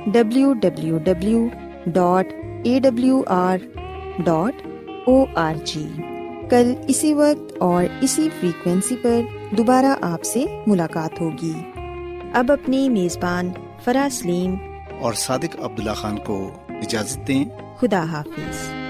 W 0.05 0.53
W 0.53 0.97
W 0.97 1.47
dot 1.85 2.27
A 2.63 2.79
W 2.79 3.23
R 3.27 3.57
dot 4.17 4.67
O 5.05 5.25
R 5.35 5.53
G 5.65 5.87
کل 6.49 6.73
اسی 6.87 7.13
وقت 7.13 7.53
اور 7.59 7.83
اسی 8.01 8.29
فریکوینسی 8.39 8.95
پر 9.01 9.21
دوبارہ 9.57 9.95
آپ 10.01 10.23
سے 10.23 10.45
ملاقات 10.67 11.21
ہوگی۔ 11.21 11.53
اب 12.33 12.51
اپنی 12.51 12.89
میزبان 12.89 13.49
فرا 13.83 14.07
سلیم 14.11 14.55
اور 15.01 15.13
صادق 15.13 15.55
عبداللہ 15.61 15.91
خان 15.91 16.17
کو 16.17 16.51
اجازت 16.69 17.27
دیں۔ 17.27 17.45
خدا 17.77 18.03
حافظ۔ 18.03 18.84